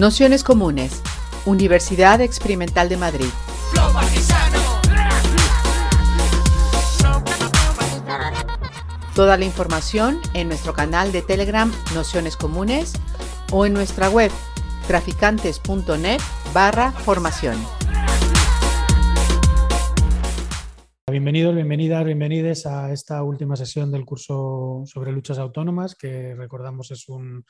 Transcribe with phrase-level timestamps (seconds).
[0.00, 1.02] Nociones Comunes,
[1.44, 3.26] Universidad Experimental de Madrid.
[9.14, 12.94] Toda la información en nuestro canal de Telegram Nociones Comunes
[13.52, 14.30] o en nuestra web
[14.86, 16.20] traficantes.net
[16.54, 17.58] barra formación.
[21.10, 27.06] Bienvenidos, bienvenidas, bienvenides a esta última sesión del curso sobre luchas autónomas, que recordamos es
[27.10, 27.44] un,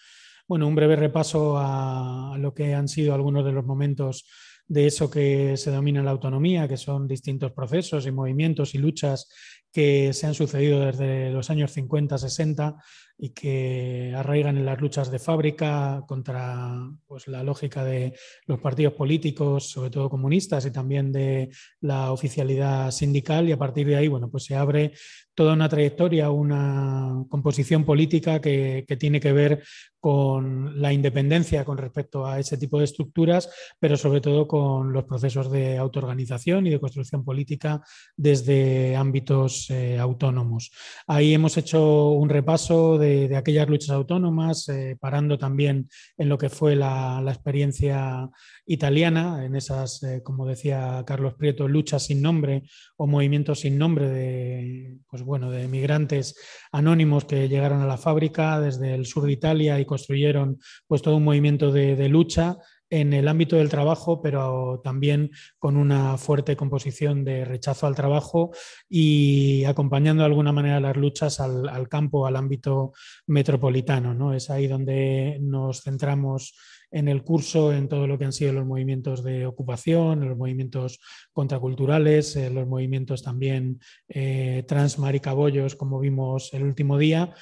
[0.51, 4.27] bueno, un breve repaso a, lo que han sido algunos de los momentos
[4.67, 9.29] de eso que se domina la autonomía, que son distintos procesos y movimientos y luchas
[9.73, 12.77] que se han sucedido desde los años 50, 60
[13.23, 18.15] y que arraigan en las luchas de fábrica contra pues, la lógica de
[18.47, 21.51] los partidos políticos, sobre todo comunistas, y también de
[21.83, 23.47] la oficialidad sindical.
[23.47, 24.93] Y a partir de ahí, bueno, pues se abre
[25.35, 29.63] toda una trayectoria, una composición política que, que tiene que ver
[30.01, 35.05] con la independencia con respecto a ese tipo de estructuras, pero sobre todo con los
[35.05, 37.83] procesos de autoorganización y de construcción política
[38.17, 40.71] desde ámbitos eh, autónomos.
[41.07, 46.49] Ahí hemos hecho un repaso de aquellas luchas autónomas, eh, parando también en lo que
[46.49, 48.29] fue la, experiencia
[48.67, 52.63] italiana, en esas, eh, como decía Carlos Prieto, luchas sin nombre
[52.97, 56.37] o movimientos sin nombre de, pues bueno, de migrantes
[56.73, 61.17] anónimos que llegaron a la fábrica desde el sur de Italia y construyeron pues, todo
[61.17, 62.59] un movimiento de lucha
[62.91, 68.51] en el ámbito del trabajo, pero también con una fuerte composición de rechazo al trabajo
[68.89, 72.93] y acompañando de alguna manera las luchas al, campo, al ámbito
[73.29, 74.13] metropolitano.
[74.13, 74.35] ¿no?
[74.35, 76.55] Es ahí donde nos centramos
[76.91, 80.99] en el curso en todo lo que han sido los movimientos de ocupación, los movimientos
[81.33, 87.33] contraculturales, eh, los movimientos también eh, transmaricabollos, como vimos el último día.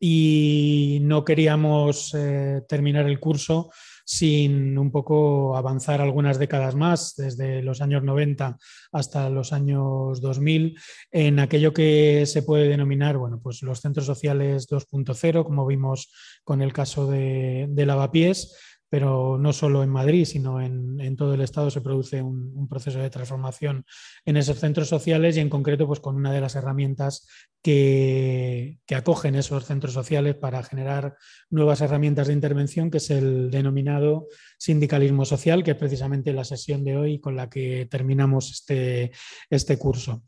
[0.00, 3.70] Y no queríamos eh, terminar el curso
[4.08, 8.56] sin un poco avanzar algunas décadas más, desde los años 90
[8.90, 10.78] hasta los años 2000,
[11.10, 16.10] en aquello que se puede denominar bueno, pues los centros sociales 2.0, como vimos
[16.42, 18.56] con el caso de, Lavapiés,
[18.88, 23.10] pero no solo en Madrid, sino en, todo el Estado se produce un, proceso de
[23.10, 23.84] transformación
[24.24, 27.28] en esos centros sociales y en concreto pues con una de las herramientas
[27.62, 28.57] que,
[28.94, 31.16] acogen esos centros sociales para generar
[31.50, 34.28] nuevas herramientas de intervención, que es el denominado
[34.58, 39.12] sindicalismo social, que es precisamente la sesión de hoy con la que terminamos este,
[39.50, 40.22] este curso.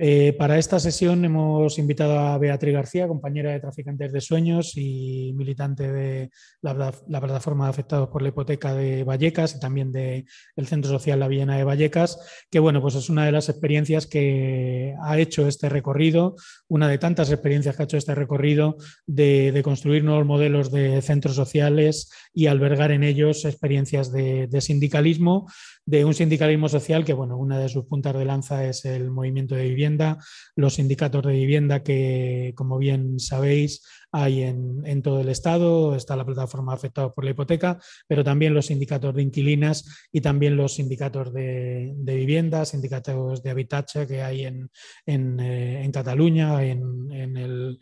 [0.00, 5.32] Eh, para esta sesión hemos invitado a Beatriz García, compañera de Traficantes de Sueños y
[5.34, 6.30] militante de
[6.62, 10.24] la, plataforma de afectados por la hipoteca de Vallecas y también del
[10.66, 14.94] Centro Social La Villena de Vallecas, que bueno, pues es una de las experiencias que
[15.02, 16.36] ha hecho este recorrido,
[16.68, 21.34] una de tantas experiencias que ha hecho este recorrido de, construir nuevos modelos de centros
[21.34, 25.48] sociales y albergar en ellos experiencias de sindicalismo,
[25.88, 29.54] de un sindicalismo social que, bueno, una de sus puntas de lanza es el movimiento
[29.54, 30.18] de vivienda.
[30.54, 33.82] Los sindicatos de vivienda que, como bien sabéis,
[34.12, 38.66] hay en, todo el Estado, está la plataforma afectada por la hipoteca, pero también los
[38.66, 44.70] sindicatos de inquilinas y también los sindicatos de, vivienda, sindicatos de habitacha que hay en,
[45.06, 47.78] eh, Cataluña, en, el,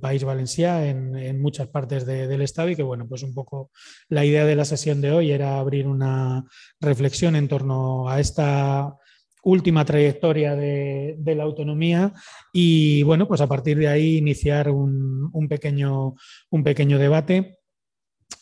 [0.00, 3.70] País Valenciano, en, muchas partes del Estado y que, bueno, pues un poco
[4.08, 6.44] la idea de la sesión de hoy era abrir una
[6.80, 8.96] reflexión en torno a esta
[9.44, 12.12] última trayectoria de, la autonomía
[12.52, 16.14] y bueno, pues a partir de ahí iniciar un, pequeño,
[16.50, 17.58] un pequeño debate.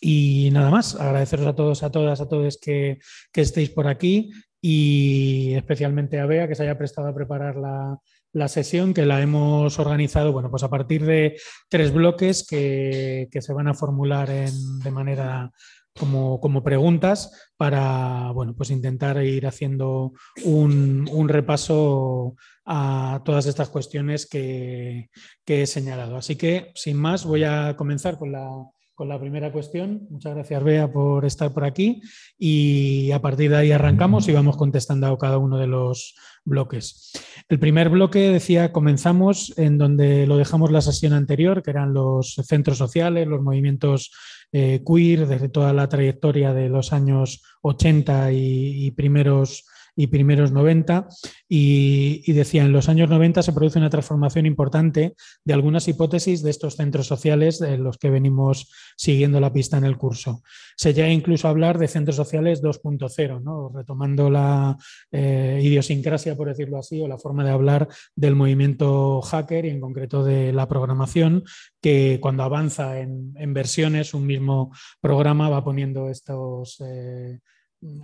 [0.00, 2.98] Y nada más, agradeceros a todos, a todas, a todos que,
[3.34, 4.30] estéis por aquí
[4.60, 9.78] y especialmente a Bea que se haya prestado a preparar la, sesión que la hemos
[9.78, 11.36] organizado bueno, pues a partir de
[11.68, 15.52] tres bloques que, se van a formular de manera
[15.98, 20.12] como, preguntas para bueno, pues intentar ir haciendo
[20.44, 25.10] un, repaso a todas estas cuestiones que,
[25.46, 26.16] he señalado.
[26.16, 28.48] Así que, sin más, voy a comenzar con la,
[28.94, 30.06] con la primera cuestión.
[30.10, 32.00] Muchas gracias, Bea, por estar por aquí.
[32.38, 36.14] Y a partir de ahí arrancamos y vamos contestando a cada uno de los
[36.44, 37.12] bloques.
[37.48, 42.34] El primer bloque, decía, comenzamos en donde lo dejamos la sesión anterior, que eran los
[42.44, 44.10] centros sociales, los movimientos
[44.52, 49.64] eh, queer desde toda la trayectoria de los años 80 y, primeros
[49.94, 51.08] y primeros 90
[51.48, 56.50] y, decía, en los años 90 se produce una transformación importante de algunas hipótesis de
[56.50, 60.42] estos centros sociales de los que venimos siguiendo la pista en el curso.
[60.76, 63.70] Se llega incluso a hablar de centros sociales 2.0, ¿no?
[63.74, 64.76] retomando la
[65.10, 69.80] eh, idiosincrasia, por decirlo así, o la forma de hablar del movimiento hacker y en
[69.80, 71.44] concreto de la programación,
[71.80, 76.80] que cuando avanza en, versiones, un mismo programa va poniendo estos...
[76.80, 77.40] Eh,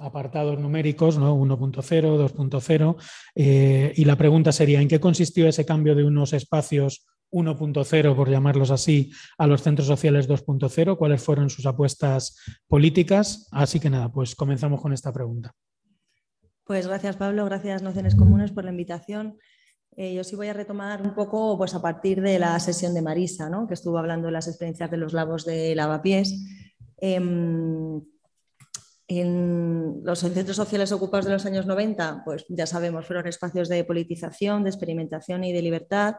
[0.00, 1.36] apartados numéricos, ¿no?
[1.36, 2.96] 1.0, 2.0,
[3.34, 8.30] eh, y la pregunta sería, ¿en qué consistió ese cambio de unos espacios 1.0, por
[8.30, 10.96] llamarlos así, a los centros sociales 2.0?
[10.96, 12.36] ¿Cuáles fueron sus apuestas
[12.66, 13.48] políticas?
[13.52, 15.52] Así que nada, pues comenzamos con esta pregunta.
[16.64, 19.38] Pues gracias Pablo, gracias Nociones Comunes por la invitación.
[19.96, 23.02] Eh, yo sí voy a retomar un poco pues, a partir de la sesión de
[23.02, 23.66] Marisa, ¿no?
[23.66, 26.44] que estuvo hablando de las experiencias de los labos de lavapiés.
[26.98, 28.00] Em,
[29.08, 33.82] en los centros sociales ocupados de los años 90, pues ya sabemos, fueron espacios de
[33.82, 36.16] politización, de experimentación y de libertad.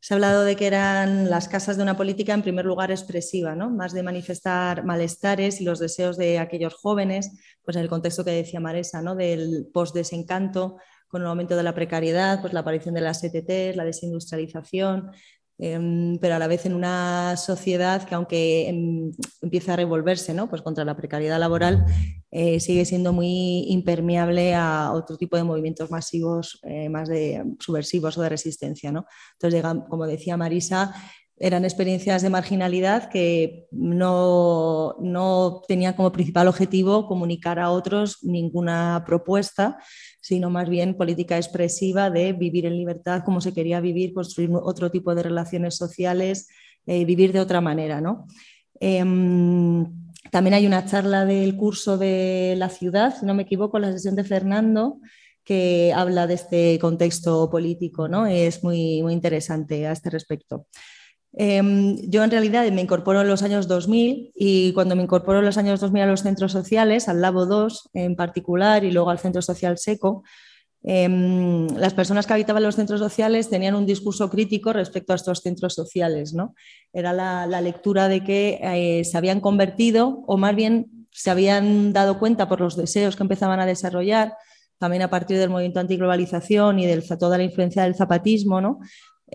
[0.00, 3.56] Se ha hablado de que eran las casas de una política, en primer lugar, expresiva,
[3.56, 3.68] ¿no?
[3.70, 7.32] más de manifestar malestares y los deseos de aquellos jóvenes,
[7.64, 9.16] pues en el contexto que decía Maresa, ¿no?
[9.16, 10.76] del post-desencanto,
[11.08, 15.10] con el aumento de la precariedad, pues la aparición de las ETT, la desindustrialización,
[15.56, 20.50] Em, pero a la vez en una sociedad que aunque em, empieza a revolverse ¿no?
[20.50, 21.84] pues contra la precariedad laboral,
[22.32, 28.18] eh, sigue siendo muy impermeable a otro tipo de movimientos masivos, eh, más de subversivos
[28.18, 28.90] o de resistencia.
[28.90, 29.06] ¿no?
[29.34, 30.92] Entonces, como decía Marisa,
[31.36, 39.02] eran experiencias de marginalidad que no, no tenían como principal objetivo comunicar a otros ninguna
[39.04, 39.78] propuesta,
[40.24, 44.90] sino más bien política expresiva de vivir en libertad como se quería vivir, construir otro
[44.90, 46.48] tipo de relaciones sociales,
[46.86, 48.00] eh, vivir de otra manera.
[48.00, 48.26] ¿no?
[48.80, 49.84] Em,
[50.30, 54.16] también hay una charla del curso de la ciudad, si no me equivoco, la sesión
[54.16, 54.98] de Fernando,
[55.44, 58.26] que habla de este contexto político, ¿no?
[58.26, 60.68] Es muy, muy interesante a este respecto.
[61.36, 65.44] Em, yo en realidad me incorporo en los años 2000 y cuando me incorporo en
[65.44, 69.18] los años 2000 a los centros sociales, al Labo 2 en particular y luego al
[69.18, 70.22] Centro Social Seco,
[70.84, 75.40] em, las personas que habitaban los centros sociales tenían un discurso crítico respecto a estos
[75.40, 76.34] centros sociales.
[76.34, 76.54] ¿no?
[76.92, 82.18] Era la, lectura de que eh, se habían convertido o más bien se habían dado
[82.18, 84.34] cuenta por los deseos que empezaban a desarrollar
[84.78, 88.80] también a partir del movimiento antiglobalización y de toda la influencia del zapatismo, ¿no?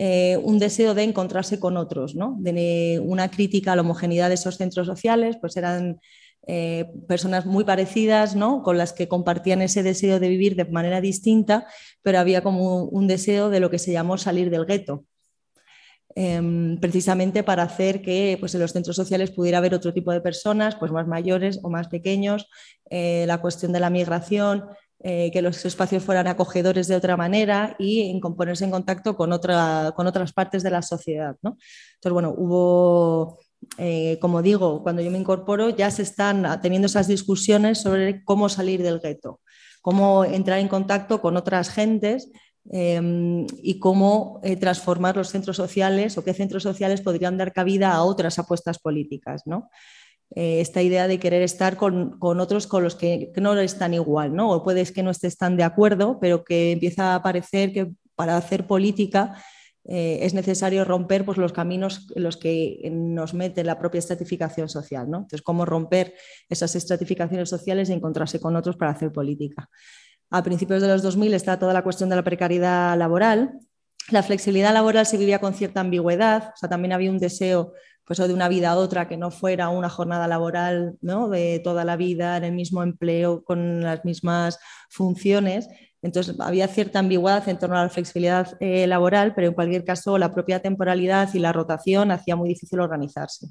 [0.02, 2.34] Eh, un deseo de encontrarse con otros, ¿no?
[2.38, 6.00] de una crítica a la homogeneidad de esos centros sociales, pues eran
[6.46, 8.62] eh, personas muy parecidas, ¿no?
[8.62, 11.66] con las que compartían ese deseo de vivir de manera distinta,
[12.00, 15.04] pero había como un deseo de lo que se llamó salir del gueto.
[16.14, 20.22] Em, precisamente para hacer que pues, en los centros sociales pudiera haber otro tipo de
[20.22, 22.48] personas, pues más mayores o más pequeños,
[22.88, 24.64] eh, la cuestión de la migración,
[25.02, 29.32] eh, que los espacios fueran acogedores de otra manera y en ponerse en contacto con,
[29.32, 31.36] otra, con otras partes de la sociedad.
[31.42, 33.38] Entonces, bueno, hubo,
[33.78, 38.50] eh, como digo, cuando yo me incorporo ya se están teniendo esas discusiones sobre cómo
[38.50, 39.40] salir del gueto,
[39.80, 42.30] cómo entrar en contacto con otras gentes
[42.70, 47.92] em, y cómo eh, transformar los centros sociales o qué centros sociales podrían dar cabida
[47.92, 49.46] a otras apuestas políticas.
[49.46, 49.70] ¿no?
[50.36, 54.50] Eh, esta idea de querer estar con, otros con los que, no están igual, ¿no?
[54.50, 58.36] O puedes que no estés tan de acuerdo, pero que empieza a parecer que para
[58.36, 59.42] hacer política
[59.84, 64.68] eh, es necesario romper pues, los caminos en los que nos mete la propia estratificación
[64.68, 65.18] social, ¿no?
[65.18, 66.14] Entonces, cómo romper
[66.48, 69.68] esas estratificaciones sociales y encontrarse con otros para hacer política.
[70.30, 73.58] A principios de los 2000 está toda la cuestión de la precariedad laboral.
[74.10, 77.72] La flexibilidad laboral se vivía con cierta ambigüedad, o sea, también había un deseo
[78.10, 81.28] pues, de una vida a otra que no fuera una jornada laboral ¿no?
[81.28, 84.58] de toda la vida en el mismo empleo con las mismas
[84.88, 85.68] funciones.
[86.02, 90.18] Entonces había cierta ambigüedad en torno a la flexibilidad eh, laboral, pero en cualquier caso
[90.18, 93.46] la propia temporalidad y la rotación hacía muy difícil organizarse.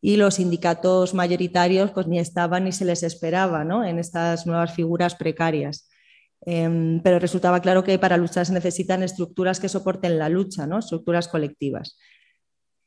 [0.00, 3.84] Y los sindicatos mayoritarios pues ni estaban ni se les esperaba ¿no?
[3.84, 5.88] en estas nuevas figuras precarias.
[6.42, 10.78] Em, pero resultaba claro que para luchar se necesitan estructuras que soporten la lucha, ¿no?
[10.78, 11.98] estructuras colectivas.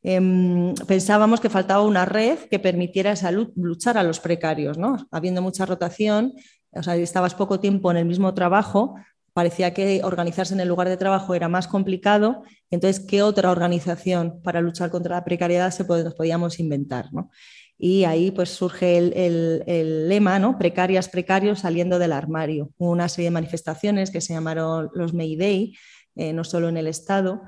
[0.04, 5.08] Em, pensábamos que faltaba una red que permitiera esa luchar a los precarios, ¿no?
[5.12, 6.34] Habiendo mucha rotación,
[6.72, 8.96] o sea, estabas poco tiempo en el mismo trabajo,
[9.34, 14.42] parecía que organizarse en el lugar de trabajo era más complicado, entonces, ¿qué otra organización
[14.42, 17.10] para luchar contra la precariedad se nos podíamos inventar?
[17.78, 20.58] Y ahí pues surge el, lema, ¿no?
[20.58, 22.72] Precarias, precarios saliendo del armario.
[22.78, 25.74] Hubo una serie de manifestaciones que se llamaron los May Day,
[26.16, 27.42] eh, no solo en el Estado,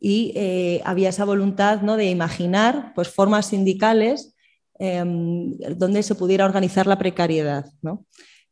[0.00, 1.96] y eh, había esa voluntad ¿no?
[1.96, 4.34] de imaginar pues, formas sindicales
[4.78, 7.66] em, donde se pudiera organizar la precariedad.
[7.82, 8.06] ¿no?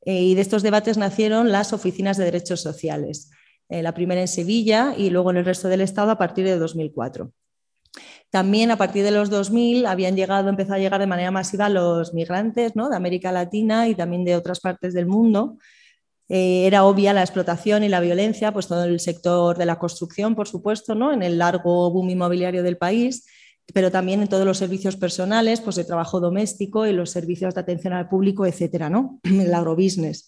[0.04, 3.30] y de estos debates nacieron las oficinas de derechos sociales,
[3.68, 7.30] la primera en Sevilla y luego en el resto del Estado a partir de 2004.
[8.30, 12.12] También a partir de los 2000 habían llegado, empezado a llegar de manera masiva los
[12.12, 12.90] migrantes ¿no?
[12.90, 15.56] de América Latina y también de otras partes del mundo.
[16.28, 20.34] Eh, era obvia la explotación y la violencia, pues todo el sector de la construcción,
[20.34, 21.12] por supuesto, ¿no?
[21.12, 23.26] en el largo boom inmobiliario del país,
[23.72, 27.60] pero también en todos los servicios personales, pues de trabajo doméstico y los servicios de
[27.60, 29.20] atención al público, etcétera, ¿no?
[29.24, 30.26] el agrobusiness.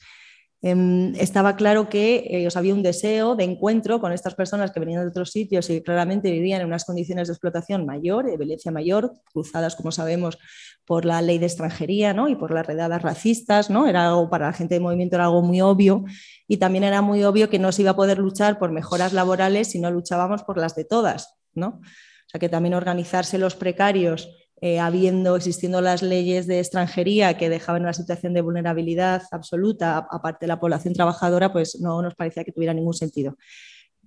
[0.62, 5.02] Em, estaba claro que eh, había un deseo de encuentro con estas personas que venían
[5.02, 9.14] de otros sitios y claramente vivían en unas condiciones de explotación mayor, de violencia mayor,
[9.33, 10.38] cruzadas, como sabemos,
[10.85, 12.29] por la ley de extranjería ¿no?
[12.29, 13.71] y por las redadas racistas.
[13.71, 13.87] ¿no?
[13.87, 16.05] Era algo para la gente de movimiento, era algo muy obvio
[16.47, 19.69] y también era muy obvio que no se iba a poder luchar por mejoras laborales
[19.71, 21.38] si no luchábamos por las de todas.
[21.55, 21.81] ¿no?
[21.81, 24.29] O sea que también organizarse los precarios
[24.61, 30.45] eh, habiendo, existiendo las leyes de extranjería que dejaban una situación de vulnerabilidad absoluta, aparte
[30.45, 33.37] de la población trabajadora, pues no nos parecía que tuviera ningún sentido.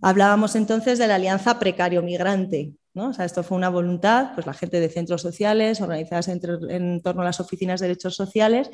[0.01, 2.73] Hablábamos entonces de la alianza precario-migrante.
[2.93, 3.09] ¿no?
[3.09, 7.21] O sea, esto fue una voluntad, pues la gente de centros sociales, organizadas en torno
[7.23, 8.69] a las oficinas de derechos sociales,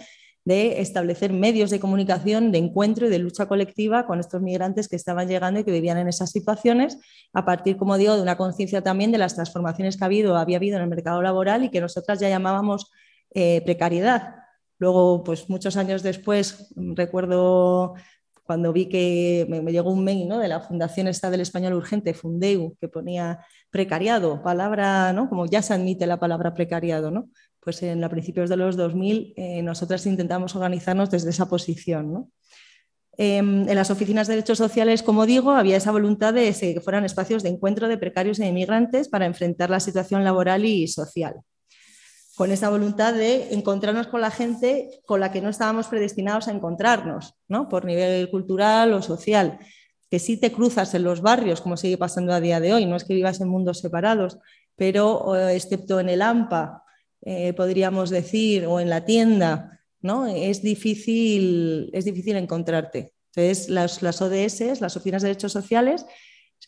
[0.45, 4.95] de establecer medios de comunicación, de encuentro y de lucha colectiva con estos migrantes que
[4.95, 6.97] estaban llegando y que vivían en esas situaciones,
[7.33, 10.83] a partir, como digo, de una conciencia también de las transformaciones que había habido en
[10.83, 12.91] el mercado laboral y que nosotras ya llamábamos
[13.31, 14.35] eh, precariedad.
[14.79, 17.95] Luego, pues muchos años después, recuerdo
[18.49, 20.39] cuando vi que me, llegó un mail ¿no?
[20.39, 25.29] de la Fundación esta del Español Urgente, Fundeu, que ponía precariado, palabra, ¿no?
[25.29, 27.29] como ya se admite la palabra precariado, ¿no?
[27.61, 29.65] Pues en a principios de los 2000 eh,
[30.05, 32.31] intentamos organizarnos desde esa posición.
[33.21, 37.03] Em, en las oficinas de derechos sociales, como digo, había esa voluntad de que fueran
[37.03, 41.41] espacios de encuentro de precarios e inmigrantes para enfrentar la situación laboral y social.
[42.37, 46.51] Con esa voluntad de encontrarnos con la gente con la que no estábamos predestinados a
[46.51, 47.67] encontrarnos, ¿no?
[47.67, 49.59] por nivel cultural o social.
[50.09, 52.95] Que sí te cruzas en los barrios, como sigue pasando a día de hoy, no
[52.95, 54.39] es que vivas en mundos separados,
[54.77, 56.85] pero excepto en el AMPA
[57.21, 60.27] eh, podríamos decir, o en la tienda, ¿no?
[60.27, 63.13] Es difícil, es difícil encontrarte.
[63.35, 66.05] Entonces, las, las ODS, las oficinas de derechos sociales,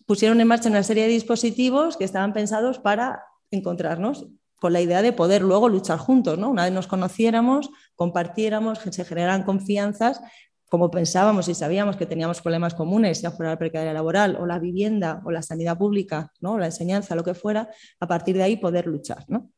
[0.06, 5.02] pusieron en marcha una serie de dispositivos que estaban pensados para encontrarnos con la idea
[5.02, 6.50] de poder luego luchar juntos, ¿no?
[6.50, 10.22] Una vez nos conociéramos, compartiéramos, se generaran confianzas,
[10.70, 14.58] como pensábamos y sabíamos que teníamos problemas comunes, ya fuera la precariedad laboral o la
[14.58, 16.58] vivienda o la sanidad pública, ¿no?
[16.58, 19.26] la enseñanza, lo que fuera, a partir de ahí poder luchar.
[19.28, 19.52] ¿no?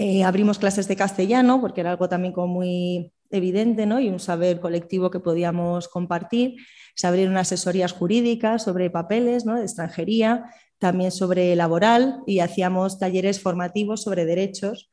[0.00, 3.98] Eh, abrimos clases de castellano porque era algo también como muy evidente ¿no?
[3.98, 6.54] y un saber colectivo que podíamos compartir.
[6.94, 9.56] Se abrieron asesorías jurídicas sobre papeles ¿no?
[9.56, 10.44] de extranjería,
[10.78, 14.88] también sobre laboral y hacíamos talleres formativos sobre derechos.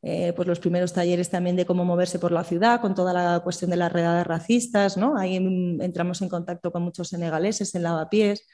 [0.00, 3.40] Eh, pues los primeros talleres también de cómo moverse por la ciudad, con toda la
[3.40, 4.96] cuestión de las redadas racistas.
[4.96, 5.18] ¿no?
[5.18, 8.46] Ahí entramos en contacto con muchos senegaleses en lavapiés.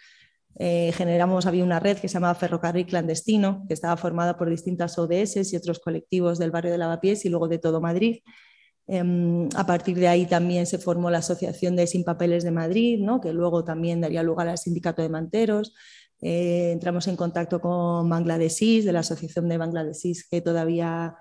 [0.56, 4.98] Eh, generamos, había una red que se llamaba Ferrocarril Clandestino, que estaba formada por distintas
[4.98, 8.18] ODS y otros colectivos del barrio de Lavapiés y luego de todo Madrid.
[8.86, 12.98] Em, a partir de ahí también se formó la Asociación de Sin Papeles de Madrid,
[13.00, 13.20] ¿no?
[13.20, 15.74] que luego también daría lugar al Sindicato de Manteros.
[16.20, 21.16] Eh, entramos en contacto con Bangladesís, de la Asociación de Bangladesís, que todavía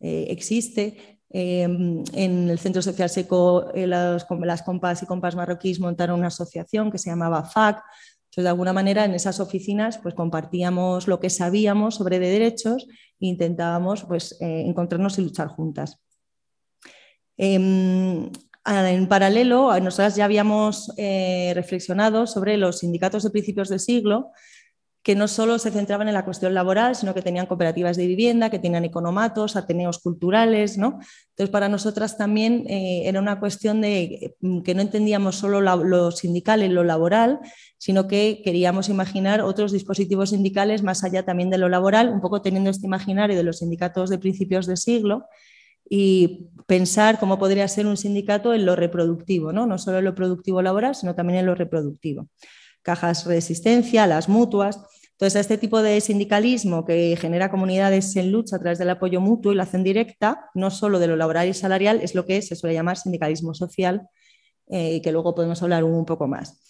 [0.00, 1.20] eh, existe.
[1.28, 6.90] Em, en el Centro Social Seco, las, las compas y compas marroquíes montaron una asociación
[6.90, 7.82] que se llamaba FAC,
[8.42, 12.86] de alguna manera, en esas oficinas pues, compartíamos lo que sabíamos sobre derechos
[13.20, 16.00] e intentábamos pues, eh, encontrarnos y luchar juntas.
[17.38, 18.30] Em,
[18.66, 24.32] en paralelo, nosotras ya habíamos eh, reflexionado sobre los sindicatos de principios de siglo
[25.06, 28.50] que no solo se centraban en la cuestión laboral, sino que tenían cooperativas de vivienda,
[28.50, 30.78] que tenían economatos, ateneos culturales.
[30.78, 30.98] ¿no?
[31.28, 36.10] Entonces, para nosotras también eh, era una cuestión de mm, que no entendíamos solo lo
[36.10, 37.38] sindical y lo laboral,
[37.78, 42.42] sino que queríamos imaginar otros dispositivos sindicales más allá también de lo laboral, un poco
[42.42, 45.26] teniendo este imaginario de los sindicatos de principios de siglo
[45.88, 50.16] y pensar cómo podría ser un sindicato en lo reproductivo, no, no solo en lo
[50.16, 52.26] productivo laboral, sino también en lo reproductivo.
[52.82, 54.80] Cajas de resistencia, las mutuas.
[55.18, 59.50] Entonces, este tipo de sindicalismo que genera comunidades en lucha a través del apoyo mutuo
[59.50, 62.54] y la acción directa, no solo de lo laboral y salarial, es lo que se
[62.54, 64.08] suele llamar sindicalismo social,
[64.68, 66.60] eh, y que luego podemos hablar un poco más.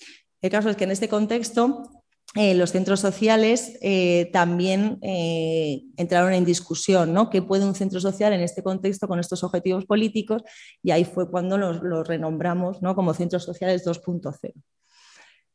[0.40, 6.44] El caso es que en este contexto eh, los centros sociales eh, también entraron en
[6.44, 7.30] discusión, ¿no?
[7.30, 10.42] ¿Qué puede un centro social en este contexto con estos objetivos políticos?
[10.82, 12.94] Y ahí fue cuando los, renombramos ¿no?
[12.94, 14.52] como centros sociales 2.0.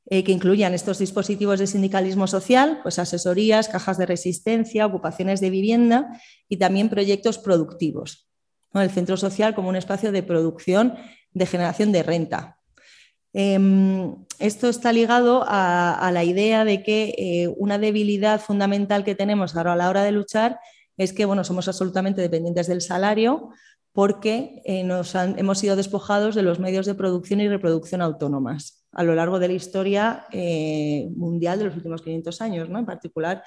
[0.09, 5.51] Eh, que incluyan estos dispositivos de sindicalismo social, pues asesorías, cajas de resistencia, ocupaciones de
[5.51, 8.27] vivienda y también proyectos productivos.
[8.73, 10.95] el centro social como un espacio de producción,
[11.33, 12.57] de generación de renta.
[13.33, 19.55] Em, esto está ligado a, la idea de que eh, una debilidad fundamental que tenemos
[19.55, 20.59] ahora a la hora de luchar
[20.97, 23.49] es que bueno, somos absolutamente dependientes del salario
[23.93, 29.03] porque eh, nos hemos sido despojados de los medios de producción y reproducción autónomas a
[29.03, 32.79] lo largo de la historia eh, mundial de los últimos 500 años, ¿no?
[32.79, 33.43] en particular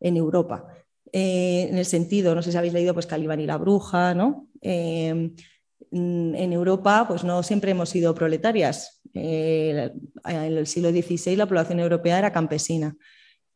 [0.00, 0.66] en Europa.
[1.12, 4.48] Eh, en el sentido, no sé si habéis leído pues Calibán y la bruja, ¿no?
[4.60, 9.02] en Europa pues no siempre hemos sido proletarias.
[9.12, 9.92] en
[10.24, 12.96] el siglo XVI la población europea era campesina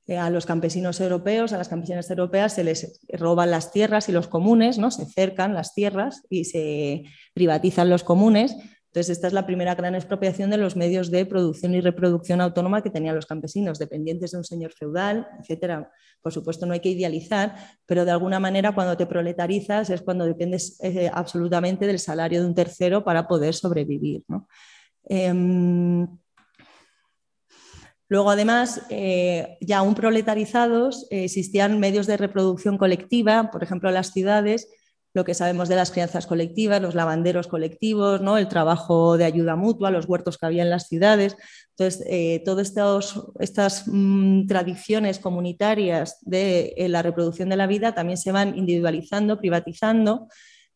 [0.09, 4.29] a los campesinos europeos, a las campesinas europeas se les roban las tierras y los
[4.29, 4.91] comunes, ¿no?
[4.91, 8.57] se cercan las tierras y se privatizan los comunes.
[8.97, 12.83] Entonces, esta es la primera gran expropiación de los medios de producción y reproducción autónoma
[12.83, 15.89] que tenían los campesinos, dependientes de un señor feudal, etc.
[16.23, 20.25] Por supuesto, no hay que idealizar, pero de alguna manera cuando te proletarizas es cuando
[20.25, 24.23] dependes eh, absolutamente del salario de un tercero para poder sobrevivir.
[24.29, 24.49] ¿no?
[25.05, 26.09] Em,
[28.09, 34.13] Luego, además, eh, ya aún proletarizados, eh, existían medios de reproducción colectiva, por ejemplo, las
[34.13, 34.69] ciudades,
[35.13, 38.37] lo que sabemos de las crianzas colectivas, los lavanderos colectivos, ¿no?
[38.37, 41.37] el trabajo de ayuda mutua, los huertos que había en las ciudades.
[41.71, 42.73] Entonces, eh, todas
[43.41, 50.29] estas mm, tradiciones comunitarias de la reproducción de la vida también se van individualizando, privatizando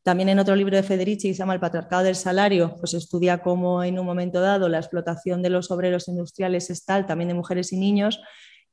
[0.03, 3.43] también en otro libro de Federici que se llama El patriarcado del salario, pues estudia
[3.43, 7.35] cómo en un momento dado la explotación de los obreros industriales es tal, también de
[7.35, 8.21] mujeres y niños,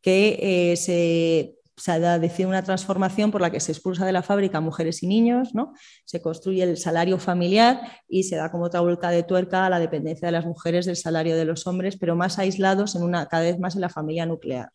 [0.02, 4.62] que eh, se, se decide una transformación por la que se expulsa de la fábrica
[4.62, 5.74] mujeres y niños, ¿no?
[6.06, 9.80] se construye el salario familiar y se da como otra vuelta de tuerca a la
[9.80, 12.98] dependencia de las mujeres del salario de los hombres, pero más aislados
[13.30, 14.72] cada vez más en la familia nuclear.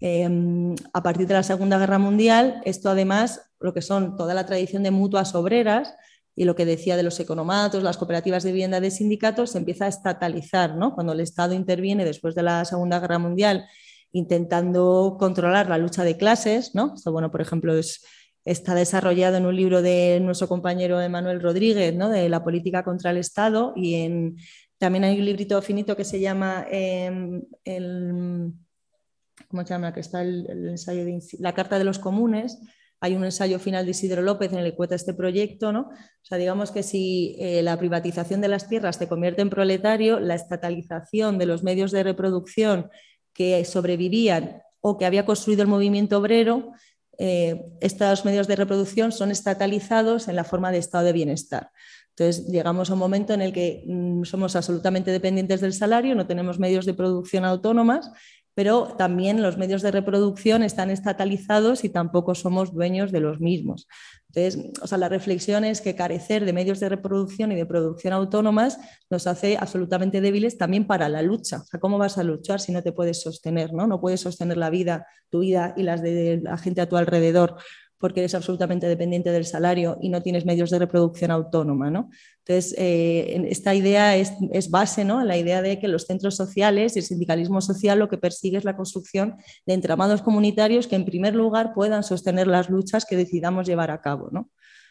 [0.00, 4.46] Em, a partir de la Segunda Guerra Mundial, esto además, lo que son toda la
[4.46, 5.94] tradición de mutuas obreras
[6.34, 9.86] y lo que decía de los economatos, las cooperativas de vivienda de sindicatos, se empieza
[9.86, 10.94] a estatalizar, ¿no?
[10.94, 13.66] Cuando el Estado interviene después de la Segunda Guerra Mundial
[14.12, 16.94] intentando controlar la lucha de clases, ¿no?
[16.94, 17.74] Esto, bueno, por ejemplo,
[18.44, 22.08] está desarrollado en un libro de nuestro compañero Emanuel Rodríguez, ¿no?
[22.08, 24.36] de la política contra el Estado, y en,
[24.78, 28.52] también hay un librito finito que se llama em, el
[29.48, 29.92] ¿cómo se llama?
[29.92, 32.58] Que está el, ensayo de la Carta de los Comunes.
[33.00, 35.80] Hay un ensayo final de Isidro López en el que cuenta este proyecto, ¿no?
[35.90, 40.18] O sea, digamos que si eh, la privatización de las tierras te convierte en proletario,
[40.18, 42.90] la estatalización de los medios de reproducción
[43.32, 46.72] que sobrevivían o que había construido el movimiento obrero,
[47.18, 51.70] eh, estos medios de reproducción son estatalizados en la forma de estado de bienestar.
[52.10, 56.26] Entonces, llegamos a un momento en el que mm, somos absolutamente dependientes del salario, no
[56.26, 58.10] tenemos medios de producción autónomas
[58.56, 63.86] pero también los medios de reproducción están estatalizados y tampoco somos dueños de los mismos.
[64.28, 68.14] Entonces, o sea, la reflexión es que carecer de medios de reproducción y de producción
[68.14, 68.78] autónomas
[69.10, 71.58] nos hace absolutamente débiles también para la lucha.
[71.58, 73.74] O sea, ¿cómo vas a luchar si no te puedes sostener?
[73.74, 76.96] No, no puedes sostener la vida, tu vida y las de la gente a tu
[76.96, 77.56] alrededor
[77.98, 81.90] porque eres absolutamente dependiente del salario y no tienes medios de reproducción autónoma.
[81.90, 82.10] ¿no?
[82.44, 85.24] Entonces, eh, esta idea es, base, ¿no?
[85.24, 88.64] la idea de que los centros sociales y el sindicalismo social lo que persigue es
[88.64, 93.66] la construcción de entramados comunitarios que en primer lugar puedan sostener las luchas que decidamos
[93.66, 94.50] llevar a cabo, ¿no?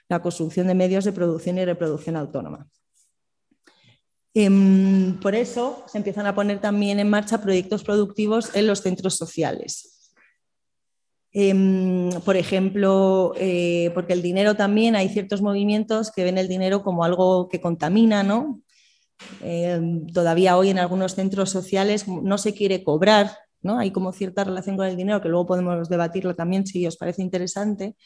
[0.10, 2.68] la construcción de medios de producción y reproducción autónoma.
[4.38, 9.16] Em, por eso se empiezan a poner también en marcha proyectos productivos en los centros
[9.16, 9.95] sociales.
[11.38, 16.82] Em, por ejemplo, eh, porque el dinero también, hay ciertos movimientos que ven el dinero
[16.82, 18.62] como algo que contamina, ¿no?
[19.42, 23.80] Em, todavía hoy en algunos centros sociales no se quiere cobrar, ¿no?
[23.80, 27.22] Hay como cierta relación con el dinero, que luego podemos debatirlo también si os parece
[27.22, 27.98] interesante,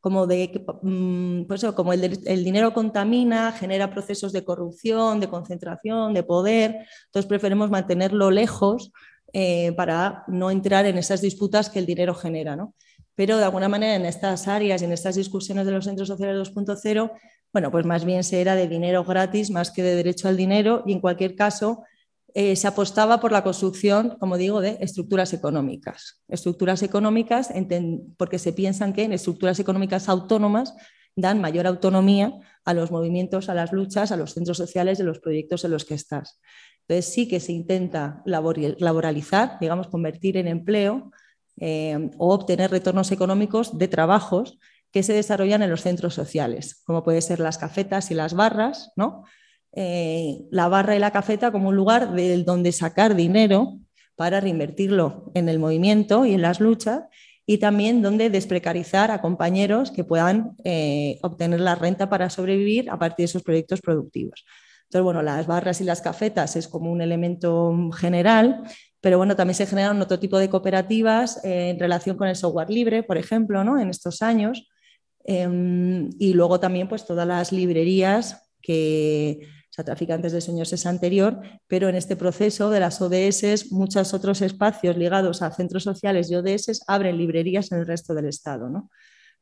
[0.00, 6.14] como de mm, pues como el, el, dinero contamina, genera procesos de corrupción, de concentración,
[6.14, 8.92] de poder, entonces preferimos mantenerlo lejos
[9.38, 12.56] eh, para no entrar en esas disputas que el dinero genera.
[12.56, 12.74] ¿no?
[13.14, 16.54] Pero de alguna manera en estas áreas y en estas discusiones de los centros sociales
[16.54, 17.12] 2.0,
[17.52, 20.84] bueno, pues más bien se era de dinero gratis más que de derecho al dinero
[20.86, 21.82] y en cualquier caso
[22.32, 26.22] eh, se apostaba por la construcción, como digo, de estructuras económicas.
[26.28, 27.52] Estructuras económicas
[28.16, 30.72] porque se piensan que en estructuras económicas autónomas
[31.14, 32.32] dan mayor autonomía
[32.64, 35.84] a los movimientos, a las luchas, a los centros sociales de los proyectos en los
[35.84, 36.40] que estás.
[36.88, 41.10] Entonces sí que se intenta laboralizar, digamos, convertir en empleo
[41.58, 44.58] eh, o obtener retornos económicos de trabajos
[44.92, 48.92] que se desarrollan en los centros sociales, como pueden ser las cafetas y las barras,
[48.96, 49.24] ¿no?
[49.72, 53.78] Eh, la barra y la cafeta como un lugar de donde sacar dinero
[54.14, 57.02] para reinvertirlo en el movimiento y en las luchas
[57.44, 62.98] y también donde desprecarizar a compañeros que puedan eh, obtener la renta para sobrevivir a
[62.98, 64.46] partir de esos proyectos productivos.
[64.86, 68.62] Entonces, bueno, las barras y las cafetas es como un elemento general,
[69.00, 72.70] pero bueno, también se generan otro tipo de cooperativas eh, en relación con el software
[72.70, 73.78] libre, por ejemplo, ¿no?
[73.80, 74.68] en estos años.
[75.24, 81.40] Em, y luego también pues todas las librerías que, sea, Traficantes de Sueños es anterior,
[81.66, 86.36] pero en este proceso de las ODS, muchos otros espacios ligados a centros sociales y
[86.36, 88.90] ODS abren librerías en el resto del Estado, ¿no?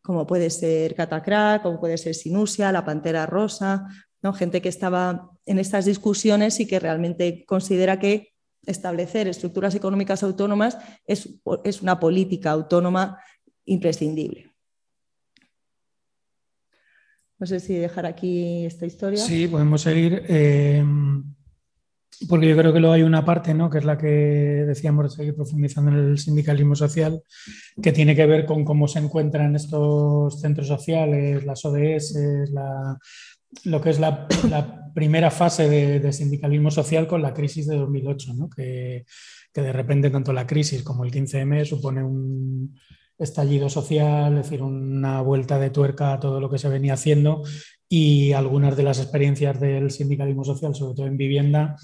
[0.05, 3.87] como puede ser Catacrack, como puede ser Sinusia, La Pantera Rosa,
[4.33, 8.33] gente que estaba en estas discusiones y que realmente considera que
[8.67, 11.29] establecer estructuras económicas autónomas es,
[11.65, 13.19] es una política autónoma
[13.67, 14.51] imprescindible.
[17.39, 19.19] No sé si dejar aquí esta historia.
[19.19, 20.23] Sí, podemos seguir.
[20.29, 20.83] Eh,
[22.29, 23.69] porque yo creo que luego hay una parte, ¿no?
[23.69, 27.23] que es la que decíamos de seguir profundizando en el sindicalismo social,
[27.83, 32.15] que tiene que ver con cómo se encuentran estos centros sociales, las ODS,
[33.65, 34.27] lo que es la,
[34.95, 38.49] primera fase de, sindicalismo social con la crisis de 2008, ¿no?
[38.49, 39.05] que,
[39.53, 42.77] que de repente tanto la crisis como el 15M supone un,
[43.19, 47.43] estallido social, es decir, una vuelta de tuerca a todo lo que se venía haciendo
[47.89, 51.77] y algunas de las experiencias del sindicalismo social, sobre todo en vivienda,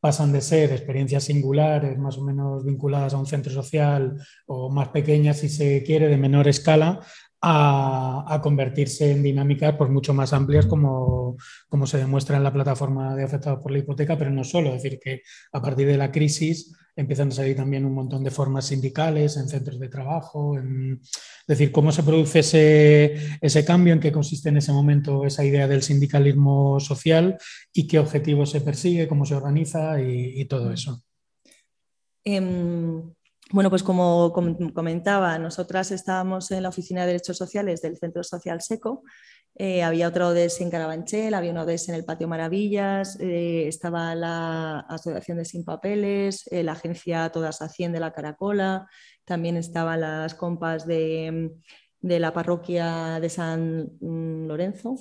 [0.00, 4.88] pasan de ser experiencias singulares, más o menos vinculadas a un centro social o más
[4.88, 6.98] pequeñas, si se quiere, de menor escala,
[7.42, 11.36] a, convertirse en dinámicas pues, mucho más amplias como,
[11.68, 14.82] como se demuestra en la plataforma de afectados por la hipoteca, pero no solo, es
[14.82, 18.66] decir, que a partir de la crisis empiezan a salir también un montón de formas
[18.66, 21.00] sindicales en centros de trabajo, es
[21.48, 25.66] decir, cómo se produce ese, ese, cambio, en qué consiste en ese momento esa idea
[25.66, 27.38] del sindicalismo social
[27.72, 31.02] y qué objetivos se persigue, cómo se organiza y, todo eso.
[32.24, 33.02] Em,
[33.52, 38.60] bueno, pues como comentaba, nosotras estábamos en la Oficina de Derechos Sociales del Centro Social
[38.62, 39.02] Seco.
[39.54, 44.14] Eh, había otra ODS en Carabanchel, había una ODS en el Patio Maravillas, eh, estaba
[44.14, 48.88] la Asociación de Sin Papeles, eh, la agencia Todas Hacienda de la Caracola,
[49.26, 51.52] también estaban las compas de,
[52.00, 54.96] de la parroquia de San mm, Lorenzo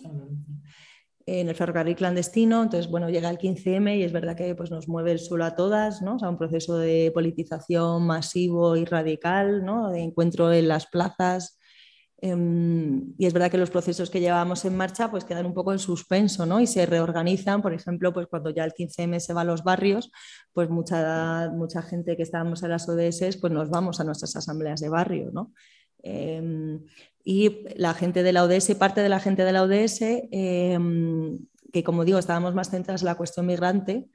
[1.39, 2.63] en el ferrocarril clandestino.
[2.63, 5.56] Entonces, bueno, llega el 15M y es verdad que pues, nos mueve el suelo a
[5.56, 6.17] todas, ¿no?
[6.17, 9.91] O un proceso de politización masivo y radical, ¿no?
[9.91, 11.58] De encuentro en las plazas.
[12.24, 15.72] Em, y es verdad que los procesos que llevamos en marcha pues quedan un poco
[15.72, 16.60] en suspenso ¿no?
[16.60, 17.63] y se reorganizan.
[17.63, 20.12] Por ejemplo, pues cuando ya el 15M se va a los barrios,
[20.54, 24.82] pues mucha, mucha gente que estábamos en las ODS pues nos vamos a nuestras asambleas
[24.82, 25.32] de barrio.
[25.34, 25.52] ¿no?
[26.04, 26.86] Em,
[27.24, 31.40] y la gente de la ODS, parte de la gente de la ODS, em,
[31.72, 34.10] que como digo, estábamos más centrados en la cuestión migrante,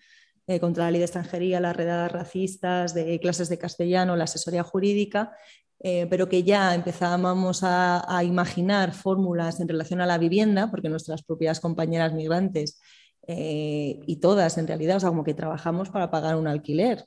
[0.49, 4.63] eh, contra la ley de extranjería, las redadas racistas, de clases de castellano, la asesoría
[4.63, 5.33] jurídica,
[5.81, 11.23] eh, pero que ya empezábamos a, imaginar fórmulas en relación a la vivienda, porque nuestras
[11.23, 12.81] propias compañeras migrantes
[13.27, 17.05] eh, y todas en realidad, o sea, como que trabajamos para pagar un alquiler,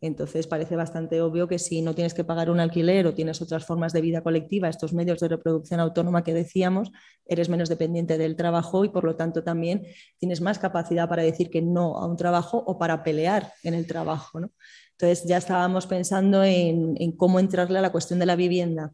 [0.00, 3.64] entonces parece bastante obvio que si no tienes que pagar un alquiler o tienes otras
[3.64, 6.92] formas de vida colectiva, estos medios de reproducción autónoma que decíamos,
[7.26, 9.86] eres menos dependiente del trabajo y por lo tanto también
[10.18, 13.86] tienes más capacidad para decir que no a un trabajo o para pelear en el
[13.86, 14.40] trabajo.
[14.92, 18.92] Entonces ya estábamos pensando en, cómo entrarle a la cuestión de la vivienda.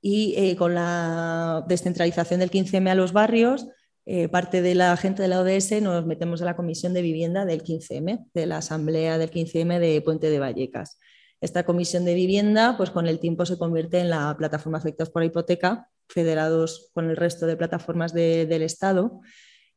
[0.00, 3.66] Y eh, con la descentralización del 15M a los barrios,
[4.10, 7.44] eh, parte de la gente de la ODS nos metemos a la comisión de vivienda
[7.44, 10.98] del 15M, de la asamblea del 15M de Puente de Vallecas.
[11.42, 15.20] Esta comisión de vivienda, pues con el tiempo se convierte en la plataforma afectados por
[15.20, 19.20] la hipoteca, federados con el resto de plataformas del Estado,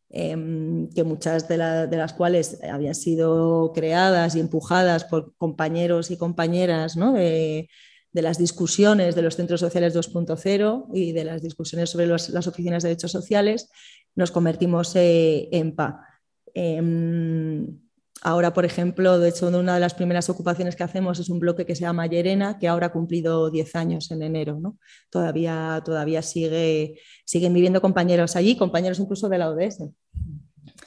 [0.10, 6.96] em, que muchas de, las cuales habían sido creadas y empujadas por compañeros y compañeras
[6.96, 7.68] de,
[8.14, 12.90] las discusiones de los centros sociales 2.0 y de las discusiones sobre las oficinas de
[12.90, 13.70] derechos sociales
[14.16, 16.06] nos convertimos eh, en PA.
[16.54, 17.80] Em,
[18.22, 21.66] ahora, por ejemplo, de hecho, una de las primeras ocupaciones que hacemos es un bloque
[21.66, 24.60] que se llama Llerena, que ahora ha cumplido 10 años en enero.
[24.60, 24.78] ¿no?
[25.10, 29.84] Todavía, todavía sigue, siguen viviendo compañeros allí, compañeros incluso de la ODS,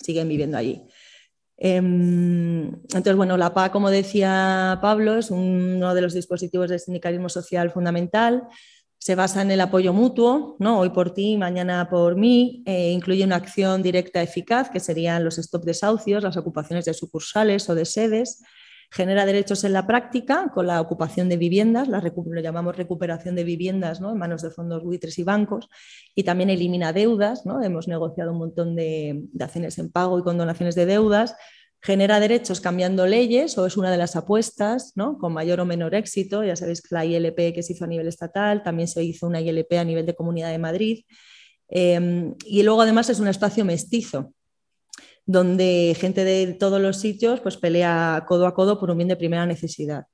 [0.02, 0.82] siguen viviendo allí.
[1.66, 7.30] Em, entonces, bueno, la PA, como decía Pablo, es uno de los dispositivos del sindicalismo
[7.30, 8.42] social fundamental
[9.04, 10.78] se basa en el apoyo mutuo, ¿no?
[10.78, 15.36] hoy por ti, mañana por mí, eh, incluye una acción directa eficaz, que serían los
[15.36, 18.42] stop desahucios, las ocupaciones de sucursales o de sedes,
[18.94, 23.42] genera derechos en la práctica con la ocupación de viviendas, la lo llamamos recuperación de
[23.42, 24.12] viviendas ¿no?
[24.12, 25.68] en manos de fondos buitres y bancos,
[26.14, 27.60] y también elimina deudas, ¿no?
[27.60, 31.34] hemos negociado un montón de, acciones en pago y condonaciones de deudas,
[31.82, 35.18] genera derechos cambiando leyes o es una de las apuestas, ¿no?
[35.18, 36.44] con mayor o menor éxito.
[36.44, 39.40] Ya sabéis que la ILP que se hizo a nivel estatal, también se hizo una
[39.40, 41.04] ILP a nivel de Comunidad de Madrid.
[41.68, 44.32] Em, y luego además es un espacio mestizo,
[45.26, 49.16] donde gente de todos los sitios pues, pelea codo a codo por un bien de
[49.16, 50.04] primera necesidad.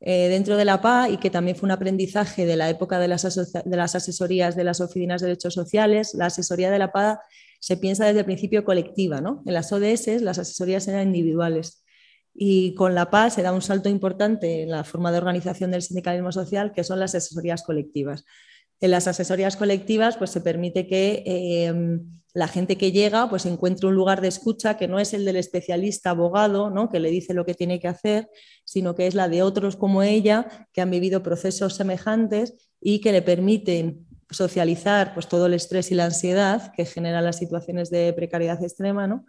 [0.00, 3.08] Eh, dentro de la PA y que también fue un aprendizaje de la época de
[3.08, 7.20] las, asesorías de las oficinas de derechos sociales, la asesoría de la PA
[7.60, 9.20] se piensa desde el principio colectiva.
[9.22, 9.42] ¿no?
[9.46, 11.82] En las ODS las asesorías eran individuales
[12.34, 15.80] y con la PA se da un salto importante en la forma de organización del
[15.80, 18.24] sindicalismo social, que son las asesorías colectivas.
[18.80, 21.72] En las asesorías colectivas pues, se permite que eh,
[22.34, 25.36] la gente que llega pues, encuentre un lugar de escucha que no es el del
[25.36, 26.90] especialista abogado, ¿no?
[26.90, 28.28] que le dice lo que tiene que hacer,
[28.64, 33.12] sino que es la de otros como ella, que han vivido procesos semejantes y que
[33.12, 38.12] le permiten socializar pues, todo el estrés y la ansiedad que generan las situaciones de
[38.12, 39.24] precariedad extrema, ¿no?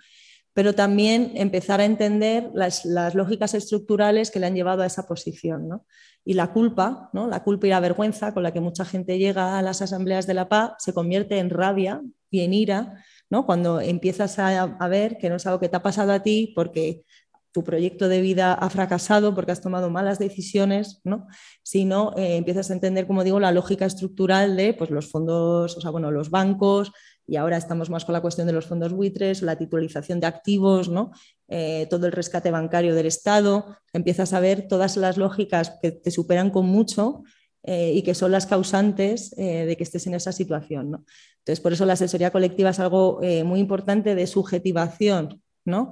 [0.58, 5.68] Pero también empezar a entender las, lógicas estructurales que le han llevado a esa posición.
[5.68, 5.86] ¿no?
[6.26, 7.28] Y la culpa, ¿no?
[7.28, 10.34] la culpa y la vergüenza con la que mucha gente llega a las asambleas de
[10.34, 13.46] la paz se convierte en rabia y en ira ¿no?
[13.46, 17.04] cuando empiezas a, ver que no es algo que te ha pasado a ti porque
[17.52, 21.28] tu proyecto de vida ha fracasado porque has tomado malas decisiones, ¿no?
[21.62, 25.82] sino eh, empiezas a entender, como digo, la lógica estructural de pues, los fondos, o
[25.82, 26.94] sea, bueno, los bancos,
[27.28, 30.90] y ahora estamos más con la cuestión de los fondos buitres, la titulización de activos,
[30.90, 31.12] ¿no?
[31.48, 36.12] Eh, todo el rescate bancario del Estado, empiezas a ver todas las lógicas que te
[36.12, 37.24] superan con mucho
[37.64, 40.90] eh, y que son las causantes de que estés en esa situación.
[40.92, 41.06] ¿no?
[41.40, 45.42] Entonces, por eso la asesoría colectiva es algo muy importante de subjetivación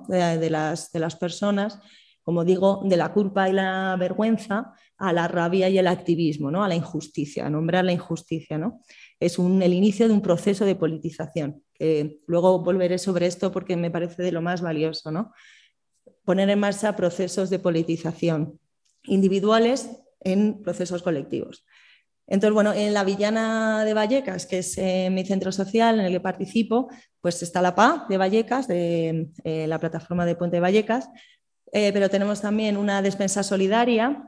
[0.07, 1.79] de, las, de las personas,
[2.23, 6.63] como digo, de la culpa y la vergüenza a la rabia y el activismo, ¿no?
[6.63, 8.57] a la injusticia, a nombrar la injusticia.
[8.57, 8.79] ¿no?
[9.19, 13.75] Es un, el inicio de un proceso de politización, que luego volveré sobre esto porque
[13.75, 15.11] me parece de lo más valioso.
[15.11, 15.33] ¿no?
[16.23, 18.59] Poner en marcha procesos de politización
[19.03, 19.89] individuales
[20.21, 21.65] en procesos colectivos.
[22.27, 26.11] Entonces, bueno, en la Villana de Vallecas, que es eh, mi centro social en el
[26.11, 26.89] que participo,
[27.21, 31.07] pues está la PA de Vallecas, de eh, la plataforma de Puente de Vallecas,
[31.71, 34.27] eh, pero tenemos también una despensa solidaria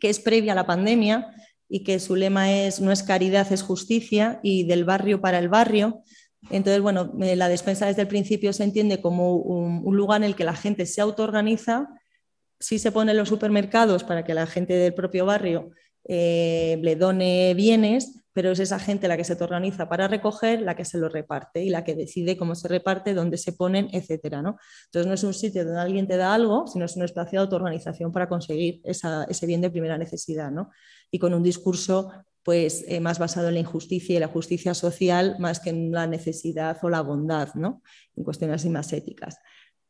[0.00, 1.32] que es previa a la pandemia
[1.74, 5.48] y que su lema es no es caridad, es justicia y del barrio para el
[5.48, 6.02] barrio.
[6.50, 10.44] Entonces, bueno, la despensa desde el principio se entiende como un, lugar en el que
[10.44, 11.88] la gente se autoorganiza,
[12.60, 15.70] sí se pone los supermercados para que la gente del propio barrio
[16.04, 20.76] eh, le done bienes, pero es esa gente la que se organiza para recoger, la
[20.76, 24.42] que se lo reparte y la que decide cómo se reparte, dónde se ponen, etcétera.
[24.42, 24.58] ¿no?
[24.86, 27.44] Entonces no es un sitio donde alguien te da algo, sino es un espacio de
[27.44, 30.50] autoorganización para conseguir ese bien de primera necesidad.
[30.50, 30.70] ¿no?
[31.12, 32.10] Y con un discurso
[32.42, 36.08] pues, eh, más basado en la injusticia y la justicia social más que en la
[36.08, 37.82] necesidad o la bondad, ¿no?
[38.16, 39.38] en cuestiones más éticas.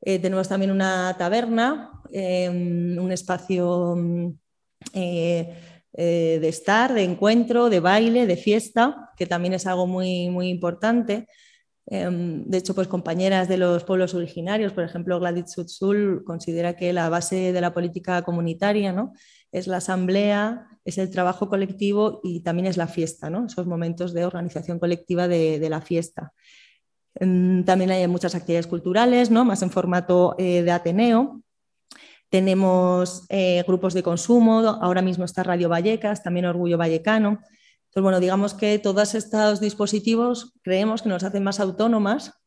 [0.03, 4.31] Eh, tenemos también una taberna, un espacio mm,
[4.93, 5.57] eh,
[5.95, 11.29] de estar, de encuentro, de baile, de fiesta, que también es algo muy, muy importante.
[11.87, 16.93] Em, de hecho, pues compañeras de los pueblos originarios, por ejemplo, Gladys Sutsul considera que
[16.93, 19.13] la base de la política comunitaria ¿no?
[19.53, 23.47] Es la asamblea, es el trabajo colectivo y también es la fiesta, ¿no?
[23.47, 26.33] esos momentos de organización colectiva de, la fiesta.
[27.15, 29.45] También hay muchas actividades culturales, ¿no?
[29.45, 31.43] más en formato eh, de Ateneo,
[32.33, 37.29] tenemos eh, grupos de consumo, ahora mismo está Radio Vallecas, también Orgullo Vallecano.
[37.33, 42.42] Entonces, bueno, digamos que todos estos dispositivos creemos que nos hacen más autónomas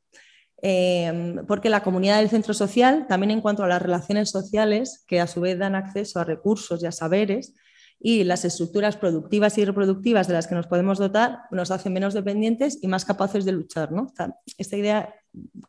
[0.61, 5.19] eh, porque la comunidad del centro social, también en cuanto a las relaciones sociales, que
[5.19, 7.53] a su vez dan acceso a recursos y a saberes,
[7.99, 12.13] y las estructuras productivas y reproductivas de las que nos podemos dotar, nos hacen menos
[12.13, 13.91] dependientes y más capaces de luchar.
[13.91, 14.13] ¿no?
[14.57, 15.15] Esta idea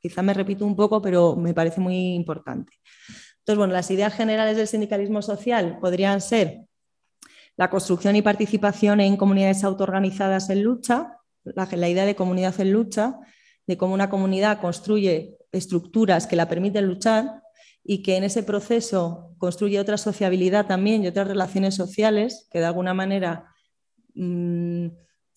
[0.02, 2.72] quizá me repito un poco, pero me parece muy importante.
[3.38, 6.66] Entonces, bueno, las ideas generales del sindicalismo social podrían ser
[7.56, 13.18] la construcción y participación en comunidades autoorganizadas en lucha, la, idea de comunidad en lucha,
[13.66, 17.42] de cómo una comunidad construye estructuras que la permiten luchar
[17.82, 22.66] y que en ese proceso construye otra sociabilidad también y otras relaciones sociales que de
[22.66, 23.46] alguna manera
[24.14, 24.88] mm,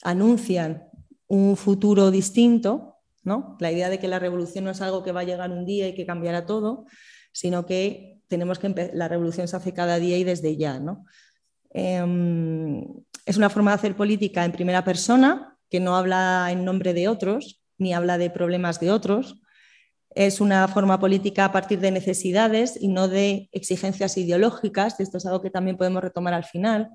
[0.03, 0.83] anuncian
[1.27, 3.55] un futuro distinto, ¿no?
[3.59, 5.87] La idea de que la revolución no es algo que va a llegar un día
[5.87, 6.85] y que cambiará todo,
[7.31, 10.81] sino que tenemos que la revolución se hace cada día y desde ya.
[11.71, 12.83] Em,
[13.25, 17.07] es una forma de hacer política en primera persona, que no habla en nombre de
[17.07, 19.41] otros, ni habla de problemas de otros.
[20.11, 24.99] Es una forma política a partir de necesidades y no de exigencias ideológicas.
[24.99, 26.89] Esto es algo que también podemos retomar al final,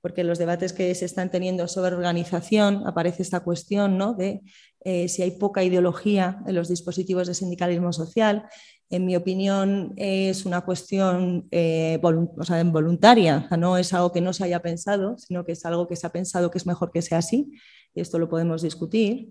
[0.00, 4.14] porque los debates que se están teniendo sobre organización aparece esta cuestión ¿no?
[4.14, 4.42] de
[4.84, 8.44] eh, si hay poca ideología en los dispositivos de sindicalismo social.
[8.88, 14.62] En mi opinión, es una cuestión eh, voluntaria, no es algo que no se haya
[14.62, 17.50] pensado, sino que es algo que se ha pensado que es mejor que sea así,
[17.94, 19.30] y esto lo podemos discutir.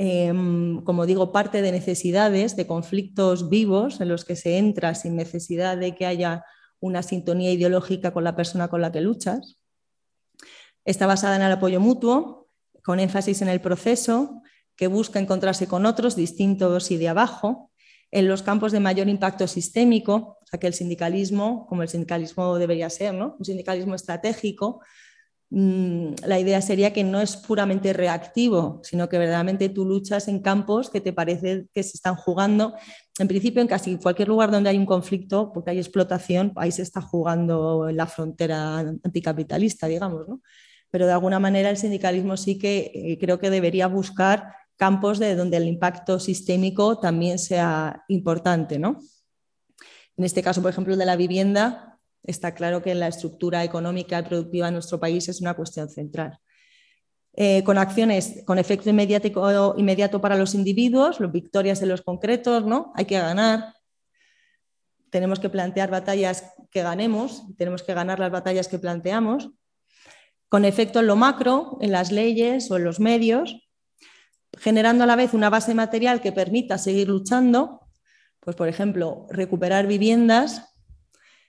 [0.00, 5.16] Em, como digo, parte de necesidades, de conflictos vivos en los que se entra sin
[5.16, 6.44] necesidad de que haya
[6.78, 9.58] una sintonía ideológica con la persona con la que luchas.
[10.84, 12.46] Está basada en el apoyo mutuo,
[12.84, 14.40] con énfasis en el proceso,
[14.76, 17.72] que busca encontrarse con otros distintos y de abajo,
[18.12, 22.56] en los campos de mayor impacto sistémico, o sea que el sindicalismo, como el sindicalismo
[22.56, 23.34] debería ser, ¿no?
[23.36, 24.80] un sindicalismo estratégico,
[25.50, 30.90] la idea sería que no es puramente reactivo, sino que verdaderamente tú luchas en campos
[30.90, 32.74] que te parece que se están jugando.
[33.18, 36.82] En principio, en casi cualquier lugar donde hay un conflicto, porque hay explotación, ahí se
[36.82, 40.28] está jugando la frontera anticapitalista, digamos.
[40.28, 40.40] ¿no?
[40.90, 45.34] pero de alguna manera el sindicalismo sí que eh, creo que debería buscar campos de
[45.34, 48.78] donde el impacto sistémico también sea importante.
[48.78, 48.98] ¿no?
[50.16, 54.18] En este caso, por ejemplo, el de la vivienda, está claro que la estructura económica
[54.18, 56.38] y productiva de nuestro país es una cuestión central.
[57.34, 62.66] Eh, con acciones con efecto inmediato, inmediato para los individuos, las victorias de los concretos,
[62.66, 62.92] ¿no?
[62.96, 63.74] Hay que ganar,
[65.10, 69.50] tenemos que plantear batallas que ganemos, tenemos que ganar las batallas que planteamos
[70.48, 73.68] con efecto en lo macro, en las leyes o en los medios,
[74.58, 77.80] generando a la vez una base material que permita seguir luchando.
[78.40, 80.67] Pues, por ejemplo, recuperar viviendas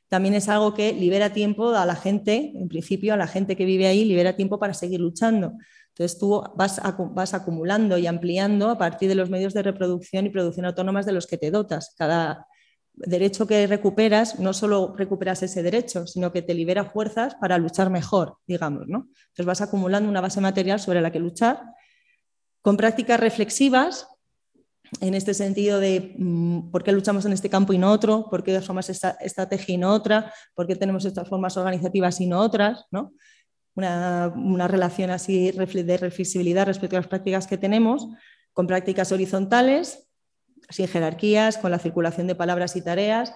[0.10, 3.66] también es algo que libera tiempo a la gente, en principio a la gente que
[3.66, 5.54] vive ahí, libera tiempo para seguir luchando.
[5.90, 6.80] Entonces tú vas,
[7.34, 11.28] acumulando y ampliando a partir de los medios de reproducción y producción autónomas de los
[11.28, 11.94] que te dotas.
[11.98, 12.48] Cada,
[13.00, 17.90] derecho que recuperas, no solo recuperas ese derecho, sino que te libera fuerzas para luchar
[17.90, 18.88] mejor, digamos.
[18.88, 19.08] ¿no?
[19.28, 21.62] Entonces vas acumulando una base material sobre la que luchar,
[22.62, 24.08] con prácticas reflexivas,
[25.02, 28.44] en este sentido de mm, por qué luchamos en este campo y no otro, por
[28.44, 32.40] qué somos esta estrategia y no otra, por qué tenemos estas formas organizativas y no
[32.40, 33.14] otras, ¿no?
[33.76, 38.08] Una, una relación así de reflexibilidad respecto a las prácticas que tenemos,
[38.52, 40.10] con prácticas horizontales,
[40.70, 43.34] sin jerarquías, con la circulación de palabras y tareas,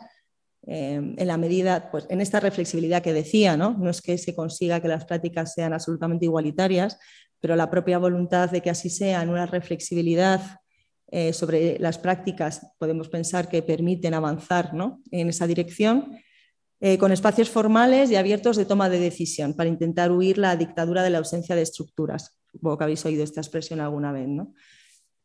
[0.65, 3.75] eh, en la medida, pues en esta reflexibilidad que decía, ¿no?
[3.77, 6.97] no es que se consiga que las prácticas sean absolutamente igualitarias,
[7.41, 10.59] pero la propia voluntad de que así sea, en una reflexibilidad
[11.15, 14.99] eh, sobre las prácticas, podemos pensar que permiten avanzar ¿no?
[15.11, 16.17] en esa dirección,
[16.79, 21.03] eh, con espacios formales y abiertos de toma de decisión para intentar huir la dictadura
[21.03, 22.39] de la ausencia de estructuras.
[22.51, 24.27] Supongo que habéis oído esta expresión alguna vez.
[24.27, 24.55] ¿no?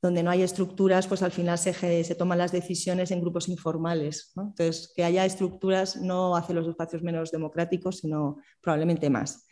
[0.02, 1.72] donde no hay estructuras, pues al final se,
[2.04, 4.32] se toman las decisiones en grupos informales.
[4.36, 9.48] Entonces, que haya estructuras no hace los espacios menos democráticos, sino probablemente más.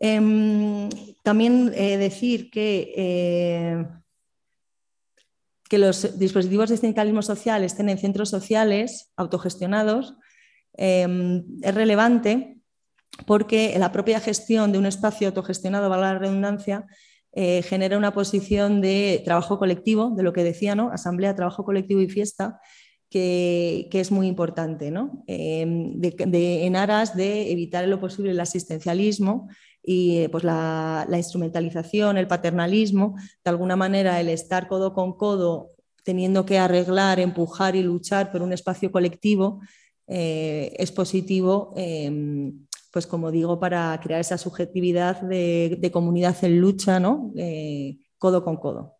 [0.00, 0.88] Em,
[1.22, 3.86] también eh, decir que,
[5.72, 10.16] que los dispositivos de sindicalismo social estén en centros sociales autogestionados
[10.74, 12.58] em, es relevante
[13.24, 16.84] porque la propia gestión de un espacio autogestionado, valga la redundancia,
[17.32, 20.90] eh, genera una posición de trabajo colectivo, de lo que decía, ¿no?
[20.92, 22.60] Asamblea, trabajo colectivo y fiesta,
[23.08, 25.24] que, es muy importante, ¿no?
[25.26, 29.48] Em, en aras de evitar en lo posible el asistencialismo
[29.82, 35.70] y eh, pues la, instrumentalización, el paternalismo, de alguna manera el estar codo con codo
[36.04, 39.60] teniendo que arreglar, empujar y luchar por un espacio colectivo
[40.06, 47.00] eh, es positivo em, pues como digo, para crear esa subjetividad de, comunidad en lucha,
[47.00, 47.32] ¿no?
[47.36, 48.98] Eh, codo con codo.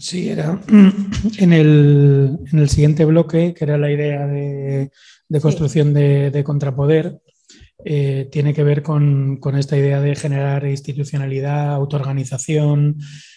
[0.00, 0.58] Sí, era
[1.38, 4.90] en el, siguiente bloque, que era la idea de,
[5.42, 7.20] construcción de, contrapoder,
[7.84, 12.96] eh, tiene que ver con, con, esta idea de generar institucionalidad, autoorganización,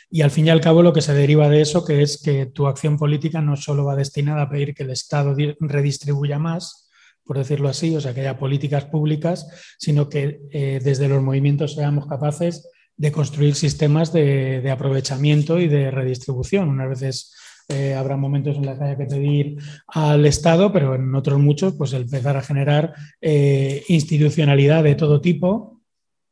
[0.10, 2.46] y al fin y al cabo lo que se deriva de eso, que es que
[2.46, 6.90] tu acción política no solo va destinada a pedir que el Estado redistribuya más,
[7.26, 9.48] por decirlo así, o sea, que haya políticas públicas,
[9.78, 15.92] sino que eh, desde los movimientos seamos capaces de construir sistemas de, aprovechamiento y de
[15.92, 16.70] redistribución.
[16.70, 17.36] Unas veces
[17.70, 21.74] eh, habrá momentos en los que haya que pedir al Estado, pero en otros muchos,
[21.74, 25.82] pues empezar a generar eh, institucionalidad de todo tipo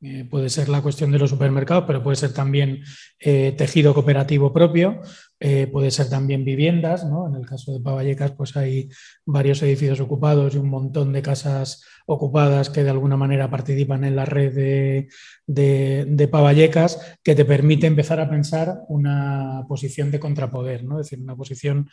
[0.02, 2.84] eh, puede ser la cuestión de los supermercados, pero puede ser también
[3.19, 5.00] tejido cooperativo propio,
[5.43, 7.27] eh, puede ser también viviendas, ¿no?
[7.27, 8.89] En el caso de Pavallecas, pues hay
[9.25, 14.15] varios edificios ocupados y un montón de casas ocupadas que de alguna manera participan en
[14.15, 15.08] la red de,
[15.47, 20.99] de, Pavallecas, que te permite empezar a pensar una posición de contrapoder, ¿no?
[20.99, 21.89] Es decir, una posición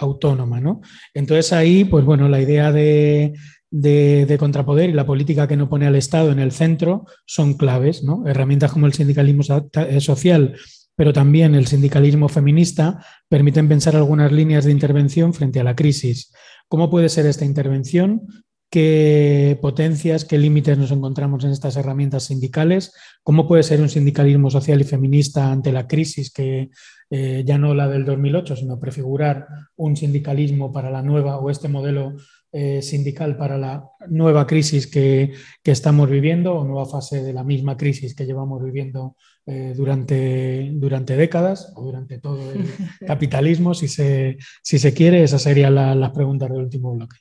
[0.00, 0.80] autónoma, ¿no?
[1.12, 3.34] Entonces ahí, pues bueno, la idea de
[3.70, 8.02] de, contrapoder y la política que no pone al Estado en el centro son claves.
[8.02, 8.26] ¿no?
[8.26, 9.42] Herramientas como el sindicalismo
[9.74, 10.56] eh, social,
[10.98, 16.32] pero también el sindicalismo feminista, permiten pensar algunas líneas de intervención frente a la crisis.
[16.66, 18.26] ¿Cómo puede ser esta intervención?
[18.68, 22.92] ¿Qué potencias, qué límites nos encontramos en estas herramientas sindicales?
[23.22, 26.70] ¿Cómo puede ser un sindicalismo social y feminista ante la crisis que
[27.10, 29.46] eh, ya no la del 2008, sino prefigurar
[29.76, 32.16] un sindicalismo para la nueva o este modelo
[32.50, 35.34] eh, sindical para la nueva crisis que,
[35.64, 39.16] estamos viviendo o nueva fase de la misma crisis que llevamos viviendo
[39.50, 42.66] eh, durante, durante décadas o durante todo el
[43.06, 45.22] capitalismo, si se, si se quiere.
[45.22, 47.16] Esas serían las preguntas del último bloque.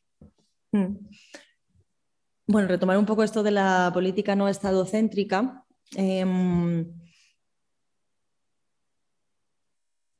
[0.73, 0.97] Hmm.
[2.45, 5.63] Bueno, retomar un poco esto de la política no estadocéntrica.
[5.95, 6.85] Em,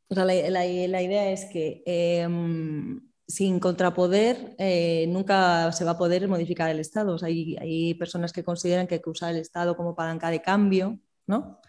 [0.08, 6.80] la, idea es que em, sin contrapoder eh, nunca se va a poder modificar el
[6.80, 7.18] Estado.
[7.22, 11.60] hay, personas que consideran que hay que usar el Estado como palanca de cambio, ¿no?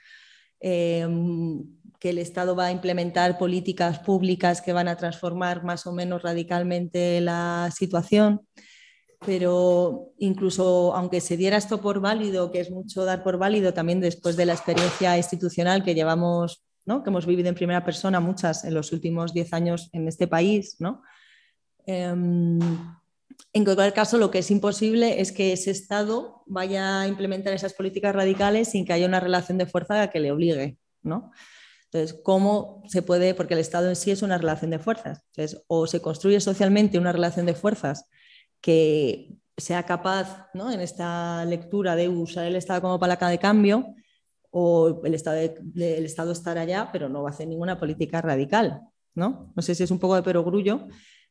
[0.60, 1.64] Em,
[1.98, 6.22] que el Estado va a implementar políticas públicas que van a transformar más o menos
[6.22, 8.42] radicalmente la situación.
[9.26, 14.00] Pero incluso aunque se diera esto por válido, que es mucho dar por válido también
[14.00, 17.02] después de la experiencia institucional que llevamos, ¿no?
[17.02, 20.76] que hemos vivido en primera persona muchas en los últimos diez años en este país,
[20.78, 21.02] ¿no?
[21.84, 22.60] Em,
[23.52, 27.74] en cualquier caso, lo que es imposible es que ese Estado vaya a implementar esas
[27.74, 30.78] políticas radicales sin que haya una relación de fuerza que le obligue.
[31.02, 31.32] ¿no?
[31.84, 33.34] Entonces, ¿cómo se puede?
[33.34, 35.24] Porque el Estado en sí es una relación de fuerzas.
[35.66, 38.04] O se construye socialmente una relación de fuerzas
[38.60, 40.70] que sea capaz, ¿no?
[40.70, 43.94] en esta lectura de usar el Estado como palanca de cambio,
[44.50, 48.82] o el Estado, el Estado estará allá, pero no va a hacer ninguna política radical.
[49.14, 49.52] ¿no?
[49.54, 50.86] no sé si es un poco de perogrullo,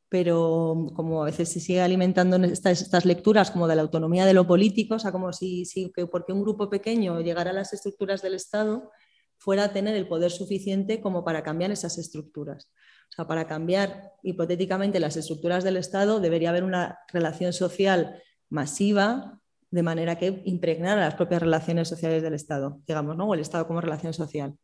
[0.10, 4.34] pero como a veces se sigue alimentando estas, estas, lecturas como de la autonomía de
[4.34, 7.74] lo político, o sea, como si, si que porque un grupo pequeño llegara a las
[7.74, 8.90] estructuras del Estado
[9.38, 12.72] fuera a tener el poder suficiente como para cambiar esas estructuras.
[13.10, 19.40] O sea, para cambiar hipotéticamente las estructuras del Estado debería haber una relación social masiva
[19.70, 23.28] de manera que impregnara las propias relaciones sociales del Estado, digamos, ¿no?
[23.28, 24.58] o el Estado como relación social.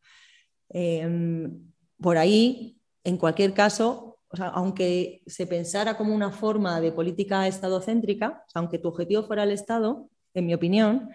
[0.69, 1.71] Em,
[2.01, 8.79] por ahí, en cualquier caso, aunque se pensara como una forma de política estadocéntrica, aunque
[8.79, 11.09] tu objetivo fuera el Estado, en mi opinión,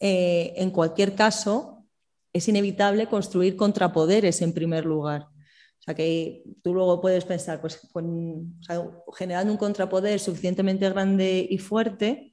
[0.00, 1.86] eh, en cualquier caso
[2.32, 5.22] es inevitable construir contrapoderes en primer lugar.
[5.22, 7.80] O sea, que tú luego puedes pensar, pues
[9.14, 12.32] generando un contrapoder suficientemente grande y fuerte,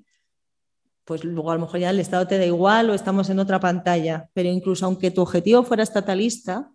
[1.03, 3.59] pues luego a lo mejor ya el Estado te da igual o estamos en otra
[3.59, 4.29] pantalla.
[4.33, 6.71] Pero incluso aunque tu objetivo fuera estatalista,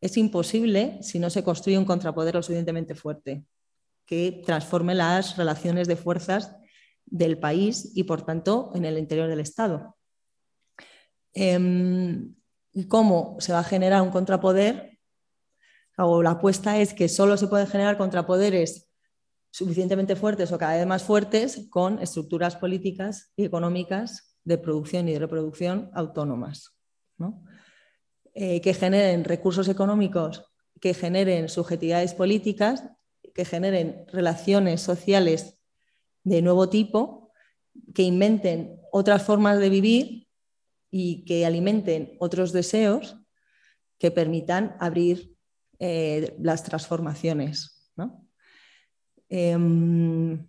[0.00, 3.44] es imposible si no se construye un contrapoder lo suficientemente fuerte
[4.06, 6.56] que transforme las relaciones de fuerzas
[7.06, 9.96] del país y, por tanto, en el interior del Estado.
[11.32, 12.34] Em,
[12.72, 14.98] ¿Y cómo se va a generar un contrapoder?
[15.96, 18.90] O la apuesta es que solo se pueden generar contrapoderes
[19.50, 25.12] suficientemente fuertes o cada vez más fuertes con estructuras políticas y económicas de producción y
[25.12, 26.76] de reproducción autónomas.
[27.18, 27.42] ¿no?
[28.34, 30.44] Eh, que generen recursos económicos,
[30.80, 32.84] que generen subjetividades políticas,
[33.34, 35.58] que generen relaciones sociales
[36.22, 37.32] de nuevo tipo,
[37.92, 40.28] que inventen otras formas de vivir
[40.92, 43.16] y que alimenten otros deseos
[43.98, 45.36] que permitan abrir
[45.80, 47.76] eh, las transformaciones.
[49.28, 50.48] Em,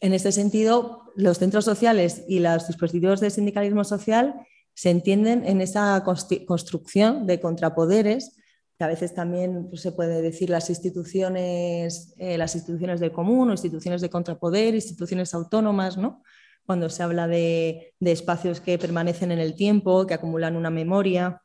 [0.00, 4.46] en este sentido, los centros sociales y los dispositivos de sindicalismo social
[4.78, 8.36] se entienden en esa construcción de contrapoderes,
[8.78, 13.48] que a veces también pues, se puede decir las instituciones, eh, las instituciones del común
[13.48, 16.22] o instituciones de contrapoder, instituciones autónomas, ¿no?
[16.64, 21.42] cuando se habla de, espacios que permanecen en el tiempo, que acumulan una memoria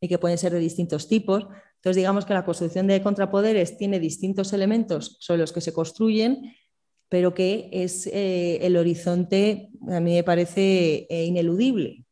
[0.00, 1.44] y que pueden ser de distintos tipos.
[1.76, 6.52] Entonces, digamos que la construcción de contrapoderes tiene distintos elementos sobre los que se construyen,
[7.08, 12.06] pero que es eh, el horizonte, a mí me parece eh, ineludible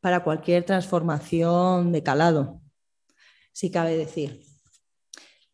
[0.00, 2.60] para cualquier transformación de calado,
[3.52, 4.48] si cabe decir.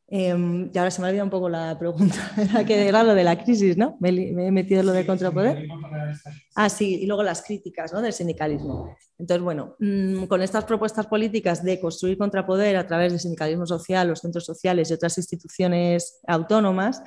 [0.07, 3.15] Em, y ahora se me ha olvidado un poco la pregunta, era que era lo
[3.15, 3.97] de la crisis, ¿no?
[4.01, 5.67] Me, he metido lo de contrapoder.
[6.55, 8.95] Ah, sí, y luego las críticas del sindicalismo.
[9.19, 14.09] Entonces, bueno, mm, con estas propuestas políticas de construir contrapoder a través del sindicalismo social,
[14.09, 17.03] los centros sociales y otras instituciones autónomas,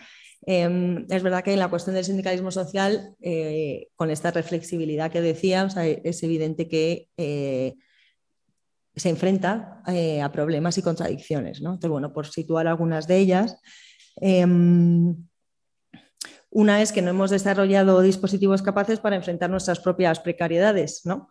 [0.50, 5.20] Em, es verdad que en la cuestión del sindicalismo social, eh, con esta reflexibilidad que
[5.20, 5.68] decía,
[6.06, 7.76] es evidente que eh,
[8.96, 11.58] se enfrenta eh, a problemas y contradicciones.
[11.58, 13.58] Entonces, bueno, por situar algunas de ellas,
[14.22, 15.16] em,
[16.50, 21.30] Una es que no hemos desarrollado dispositivos capaces para enfrentar nuestras propias precariedades, ¿no?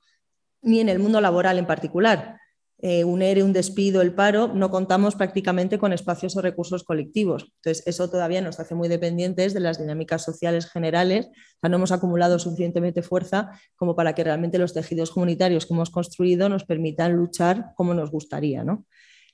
[0.62, 2.38] ni en el mundo laboral en particular.
[2.78, 7.44] Eh, un ERE, un despido, el paro, no contamos prácticamente con espacios o recursos colectivos.
[7.56, 11.30] Entonces, eso todavía nos hace muy dependientes de las dinámicas sociales generales.
[11.62, 15.90] O no hemos acumulado suficientemente fuerza como para que realmente los tejidos comunitarios que hemos
[15.90, 18.62] construido nos permitan luchar como nos gustaría.
[18.62, 18.84] ¿no?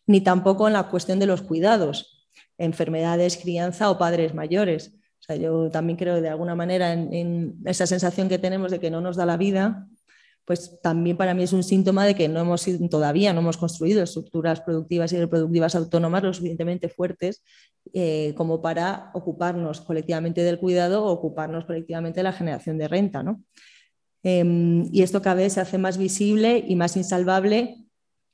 [0.06, 2.28] Ni tampoco en la cuestión de los cuidados,
[2.58, 4.94] enfermedades, crianza o padres mayores.
[5.18, 8.90] O sea, yo también creo de alguna manera en esa sensación que tenemos de que
[8.90, 9.88] no nos da la vida,
[10.44, 14.02] pues también para mí es un síntoma de que no hemos todavía no hemos construido
[14.02, 17.44] estructuras productivas y reproductivas autónomas lo suficientemente fuertes
[17.92, 23.24] eh, como para ocuparnos colectivamente del cuidado o ocuparnos colectivamente de la generación de renta.
[24.22, 27.76] Em, y esto cada vez se hace más visible y más insalvable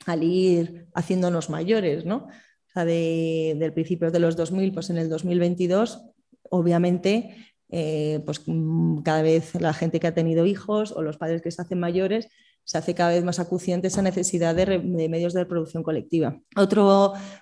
[0.06, 2.04] al ir haciéndonos mayores.
[2.04, 2.26] ¿no?
[2.26, 6.02] O sea, del principio de los 2000, pues en el 2022,
[6.50, 7.34] obviamente
[7.70, 11.50] eh, pues mm, cada vez la gente que ha tenido hijos o los padres que
[11.50, 12.28] se hacen mayores
[12.64, 16.38] se hace cada vez más acuciente esa necesidad de, medios de reproducción colectiva.
[16.54, 16.82] Otra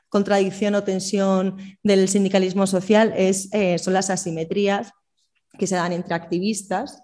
[0.08, 4.92] contradicción o tensión del sindicalismo social es, eh, son las asimetrías
[5.58, 7.02] que se dan entre activistas,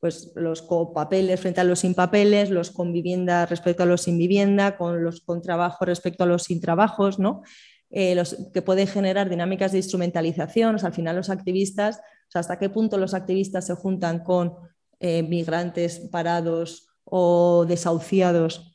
[0.00, 4.02] pues los con papeles frente a los sin papeles, los con vivienda respecto a los
[4.02, 7.42] sin vivienda, con los con trabajo respecto a los sin trabajos, ¿no?
[7.90, 10.76] Eh, los, que pueden generar dinámicas de instrumentalización.
[10.84, 12.00] al final los activistas
[12.38, 14.54] hasta qué punto los activistas se juntan con
[15.00, 18.70] eh, migrantes parados o desahuciados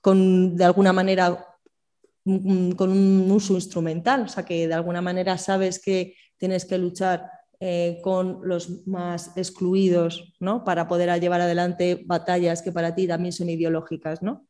[0.00, 1.46] con, de alguna manera,
[2.24, 7.30] con un uso instrumental, o sea, que de alguna manera sabes que tienes que luchar
[7.60, 10.64] eh, con los más excluidos, ¿no?
[10.64, 14.46] Para poder llevar adelante batallas que para ti también son ideológicas, ¿no?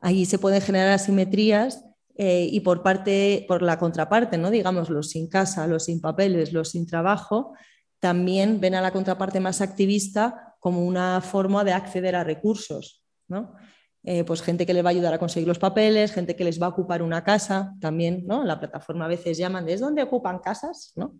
[0.00, 1.84] Ahí se pueden generar asimetrías
[2.20, 4.50] eh, y por parte, por la contraparte, ¿no?
[4.50, 7.54] digamos, los sin casa, los sin papeles, los sin trabajo,
[8.00, 13.04] también ven a la contraparte más activista como una forma de acceder a recursos.
[13.28, 13.54] ¿no?
[14.02, 16.60] Eh, pues gente que les va a ayudar a conseguir los papeles, gente que les
[16.60, 18.42] va a ocupar una casa, también, ¿no?
[18.42, 20.92] La plataforma a veces llaman ¿es dónde ocupan casas?
[20.96, 21.14] ¿no?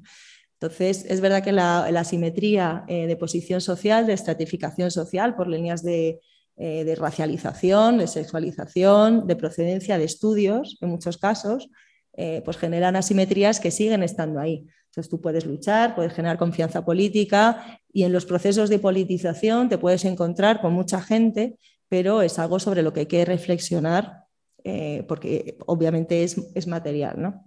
[0.55, 5.47] Entonces, es verdad que la, la asimetría eh, de posición social, de estratificación social por
[5.47, 6.21] líneas de,
[6.61, 11.71] eh, de racialización, de sexualización, de procedencia de estudios, en muchos casos,
[12.15, 14.67] eh, pues generan asimetrías que siguen estando ahí.
[14.87, 19.79] Entonces tú puedes luchar, puedes generar confianza política y en los procesos de politización te
[19.79, 21.57] puedes encontrar con mucha gente,
[21.89, 24.25] pero es algo sobre lo que hay que reflexionar
[24.65, 27.41] eh, porque obviamente es, material.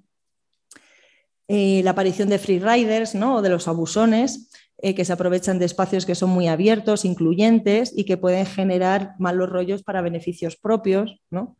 [1.50, 3.36] la aparición de freeriders ¿no?
[3.36, 7.94] o de los abusones eh, que se aprovechan de espacios que son muy abiertos, incluyentes
[7.96, 11.22] y que pueden generar malos rollos para beneficios propios.
[11.30, 11.56] ¿no?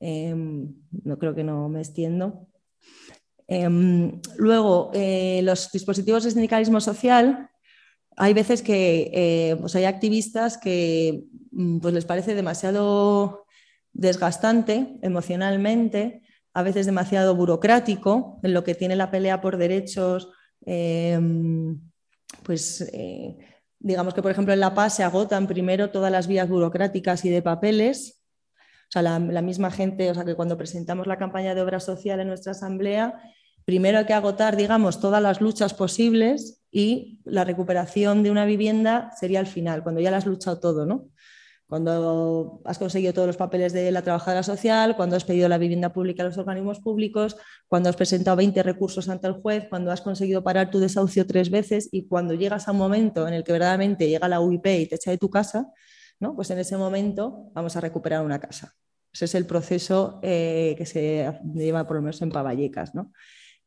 [0.00, 0.74] Em,
[1.04, 2.46] no creo que no me extiendo.
[3.46, 7.50] Em, luego, eh, los dispositivos de sindicalismo social,
[8.16, 13.44] hay veces que eh, pues hay activistas que mm, pues les parece demasiado
[13.92, 20.30] desgastante emocionalmente, a veces demasiado burocrático en lo que tiene la pelea por derechos
[20.64, 21.80] em,
[22.42, 23.36] pues eh,
[23.78, 27.30] digamos que, por ejemplo, en La Paz se agotan primero todas las vías burocráticas y
[27.30, 28.22] de papeles.
[28.88, 32.20] O sea, la, misma gente, o sea, que cuando presentamos la campaña de obra social
[32.20, 33.20] en nuestra asamblea,
[33.64, 39.10] primero hay que agotar, digamos, todas las luchas posibles y la recuperación de una vivienda
[39.18, 41.08] sería al final, cuando ya la has luchado todo, ¿no?
[41.66, 45.92] Cuando has conseguido todos los papeles de la trabajadora social, cuando has pedido la vivienda
[45.92, 47.36] pública a los organismos públicos,
[47.68, 51.50] cuando has presentado 20 recursos ante el juez, cuando has conseguido parar tu desahucio tres
[51.50, 54.86] veces y cuando llegas a un momento en el que verdaderamente llega la UIP y
[54.86, 55.72] te echa de tu casa,
[56.20, 56.36] ¿no?
[56.36, 58.74] pues en ese momento vamos a recuperar una casa.
[59.12, 62.94] Ese es el proceso eh, que se lleva por lo menos en Pavallecas.
[62.94, 63.12] ¿no?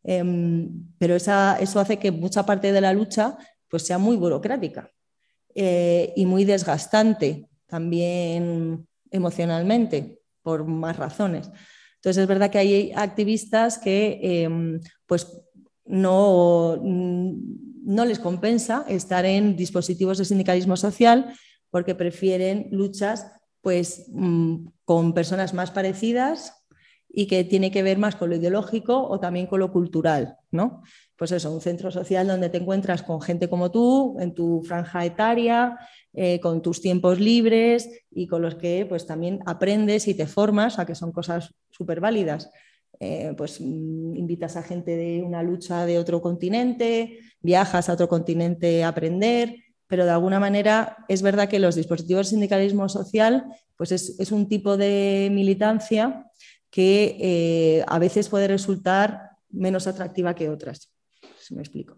[0.04, 1.32] Em, pero eso
[1.80, 3.38] hace que mucha parte de la lucha
[3.70, 4.92] pues, sea muy burocrática
[5.56, 11.50] eh, y muy desgastante también emocionalmente, por más razones.
[11.96, 15.28] Entonces es verdad que hay activistas que em, pues
[15.86, 21.34] no, no les compensa estar en dispositivos de sindicalismo social
[21.70, 26.54] porque prefieren luchas pues, mm, con personas más parecidas
[27.10, 30.82] y que tiene que ver más con lo ideológico o también con lo cultural, ¿no?
[31.16, 35.06] Pues eso, un centro social donde te encuentras con gente como tú, en tu franja
[35.06, 35.78] etaria,
[36.14, 40.80] eh, con tus tiempos libres y con los que pues también aprendes y te formas,
[40.80, 42.50] a que son cosas súper válidas.
[43.00, 48.08] Eh, pues mm, invitas a gente de una lucha de otro continente, viajas a otro
[48.08, 49.56] continente a aprender,
[49.88, 53.46] pero de alguna manera es verdad que los dispositivos de sindicalismo social
[53.76, 56.28] pues es un tipo de militancia
[56.70, 60.92] que eh, a veces puede resultar menos atractiva que otras.
[61.40, 61.98] si me explico.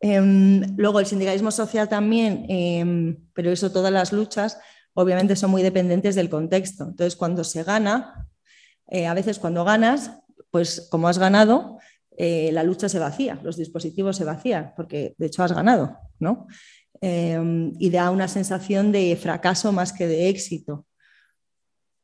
[0.00, 4.58] Em, luego el sindicalismo social también, em, pero eso todas las luchas
[4.94, 6.84] obviamente son muy dependientes del contexto.
[6.84, 8.28] Entonces cuando se gana,
[8.88, 10.10] eh, a veces cuando ganas,
[10.50, 11.78] pues como has ganado,
[12.16, 16.46] eh, la lucha se vacía, los dispositivos se vacían, porque de hecho has ganado, ¿no?
[17.00, 20.86] Em, y da una sensación de fracaso más que de éxito.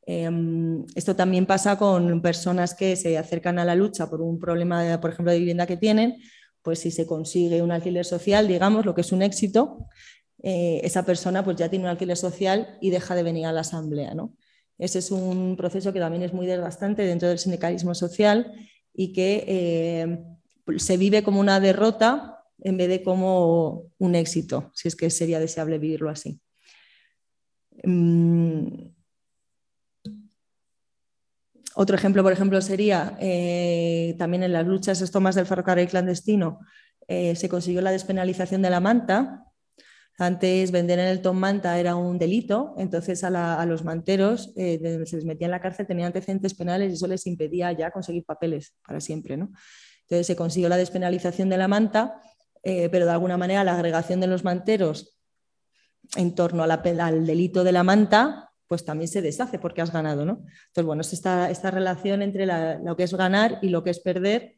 [0.07, 5.11] Esto también pasa con personas que se acercan a la lucha por un problema, por
[5.11, 6.15] ejemplo, de vivienda que tienen,
[6.61, 9.87] pues si se consigue un alquiler social, digamos, lo que es un éxito,
[10.43, 13.61] eh, esa persona pues ya tiene un alquiler social y deja de venir a la
[13.61, 14.13] asamblea.
[14.13, 14.35] ¿no?
[14.77, 18.51] Ese es un proceso que también es muy desgastante dentro del sindicalismo social
[18.93, 20.19] y que eh,
[20.77, 25.39] se vive como una derrota en vez de como un éxito, si es que sería
[25.39, 26.39] deseable vivirlo así.
[27.83, 28.96] Mm,
[31.79, 36.59] otro ejemplo, por ejemplo, sería eh, también en las luchas esto más del ferrocarril clandestino,
[37.07, 39.45] eh, se consiguió la despenalización de la manta.
[40.17, 45.17] Antes vender en el Tom Manta era un delito, entonces a, los manteros eh, se
[45.17, 48.73] les metía en la cárcel, tenían antecedentes penales y eso les impedía ya conseguir papeles
[48.83, 49.37] para siempre.
[49.37, 49.51] ¿no?
[50.01, 52.19] Entonces se consiguió la despenalización de la manta,
[52.63, 55.15] pero de alguna manera la agregación de los manteros
[56.15, 60.43] en torno al delito de la manta pues también se deshace porque has ganado, ¿no?
[60.67, 63.99] Entonces, bueno, es esta, esta relación entre lo que es ganar y lo que es
[63.99, 64.55] perder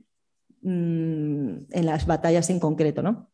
[0.62, 3.32] mm, en las batallas en concreto, ¿no?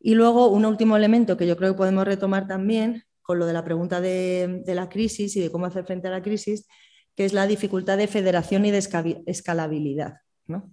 [0.00, 3.52] Y luego, un último elemento que yo creo que podemos retomar también con lo de
[3.52, 6.68] la pregunta de, la crisis y de cómo hacer frente a la crisis,
[7.16, 8.78] que es la dificultad de federación y de
[9.26, 10.70] escalabilidad, ¿no?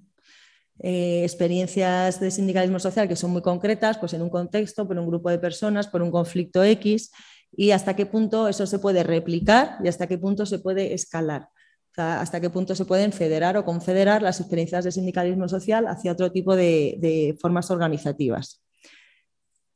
[0.80, 5.08] Eh, experiencias de sindicalismo social que son muy concretas, pues en un contexto, por un
[5.08, 7.12] grupo de personas, por un conflicto X,
[7.56, 11.50] y hasta qué punto eso se puede replicar y hasta qué punto se puede escalar.
[11.96, 16.32] hasta qué punto se pueden federar o confederar las experiencias de sindicalismo social hacia otro
[16.32, 18.64] tipo de, formas organizativas.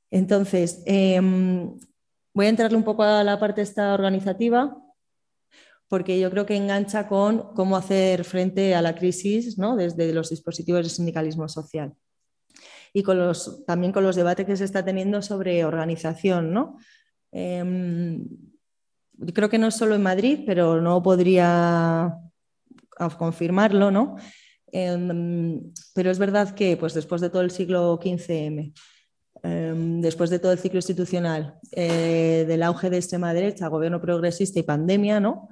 [0.10, 1.78] Entonces, em,
[2.34, 4.76] voy a entrarle un poco a la parte esta organizativa,
[5.88, 9.76] porque yo creo que engancha con cómo hacer frente a la crisis ¿no?
[9.76, 11.94] desde los dispositivos de sindicalismo social.
[12.94, 16.78] Y con los, también con los debates que se está teniendo sobre organización, ¿no?
[17.32, 18.28] Em,
[19.34, 22.14] creo que no solo en Madrid, pero no podría
[23.18, 24.18] confirmarlo, ¿no?
[24.72, 28.74] Em, pero es verdad que pues, después de todo el siglo XV-M,
[29.44, 34.60] em, después de todo el ciclo institucional, eh, del auge de extrema derecha, gobierno progresista
[34.60, 35.50] y pandemia, ¿no?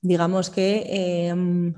[0.00, 1.74] digamos que en,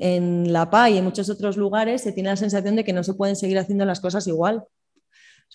[0.00, 3.04] en, La Paz y en muchos otros lugares se tiene la sensación de que no
[3.04, 4.64] se pueden seguir haciendo las cosas igual,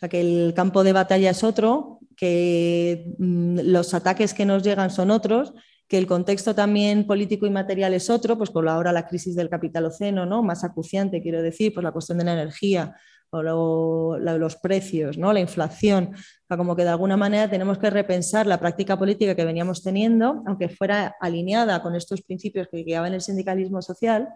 [0.03, 4.89] sea, que el campo de batalla es otro, que mm, los ataques que nos llegan
[4.89, 5.53] son otros,
[5.87, 9.49] que el contexto también político y material es otro, pues por ahora la crisis del
[9.49, 10.43] capitaloceno, ¿no?
[10.43, 12.95] más acuciante, quiero decir, por la cuestión de la energía
[13.29, 15.33] o los precios, ¿no?
[15.33, 16.11] la inflación.
[16.49, 20.43] O como que de alguna manera tenemos que repensar la práctica política que veníamos teniendo,
[20.45, 24.29] aunque fuera alineada con estos principios que guiaban el sindicalismo social,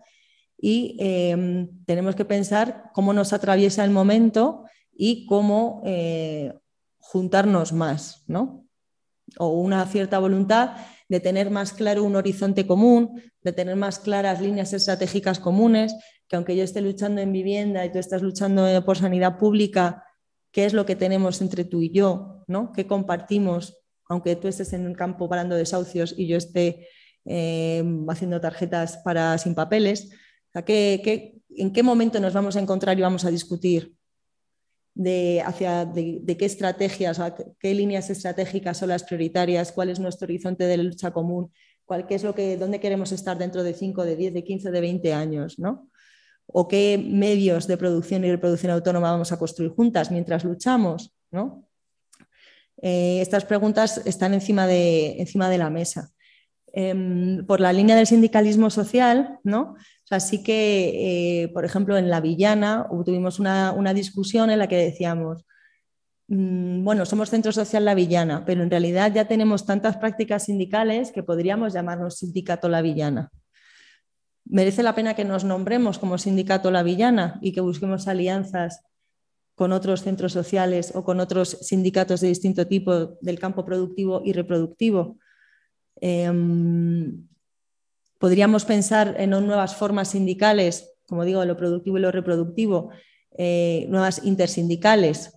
[0.59, 4.63] y em, tenemos que pensar cómo nos atraviesa el momento
[4.98, 6.54] y cómo eh,
[6.98, 8.66] juntarnos más, ¿no?
[9.38, 10.76] O una cierta voluntad
[11.08, 15.95] de tener más claro un horizonte común, de tener más claras líneas estratégicas comunes,
[16.28, 20.04] que aunque yo esté luchando en vivienda y tú estás luchando eh, por sanidad pública,
[20.52, 22.43] ¿qué es lo que tenemos entre tú y yo?
[22.48, 22.72] ¿no?
[22.74, 23.78] ¿Qué compartimos?
[24.10, 26.88] Aunque tú estés en un campo parando desahucios y yo esté
[27.26, 30.10] eh, haciendo tarjetas para sin papeles.
[30.54, 33.97] en qué momento nos vamos a encontrar y vamos a discutir
[34.98, 37.22] de, hacia, de, qué estrategias,
[37.60, 41.52] qué líneas estratégicas son las prioritarias, cuál es nuestro horizonte de lucha común,
[41.86, 44.72] cuál, qué es lo que, dónde queremos estar dentro de 5, de 10, de 15,
[44.72, 45.89] de 20 años, ¿no?
[46.48, 51.68] O qué medios de producción y reproducción autónoma vamos a construir juntas mientras luchamos, ¿no?
[52.82, 56.10] Eh, estas preguntas están encima de, encima de la mesa.
[56.74, 59.76] Em, por la línea del sindicalismo social, ¿no?
[60.10, 65.45] Así que, eh, por ejemplo, en La Villana tuvimos una, discusión en la que decíamos,
[66.28, 71.12] mm, bueno, somos Centro Social La Villana, pero en realidad ya tenemos tantas prácticas sindicales
[71.12, 73.32] que podríamos llamarnos Sindicato La Villana.
[74.45, 78.82] ¿Merece la pena que nos nombremos como Sindicato La Villana y que busquemos alianzas
[79.55, 84.32] con otros centros sociales o con otros sindicatos de distinto tipo del campo productivo y
[84.32, 85.18] reproductivo?
[85.99, 87.27] Em,
[88.20, 92.89] Podríamos pensar en nuevas formas sindicales, como digo, lo productivo y lo reproductivo,
[93.38, 95.34] eh, nuevas intersindicales,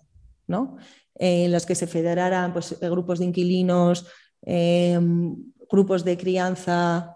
[0.47, 0.79] ¿no?
[1.19, 4.07] Eh, en las que se federaran pues, grupos de inquilinos,
[5.71, 7.15] grupos de crianza,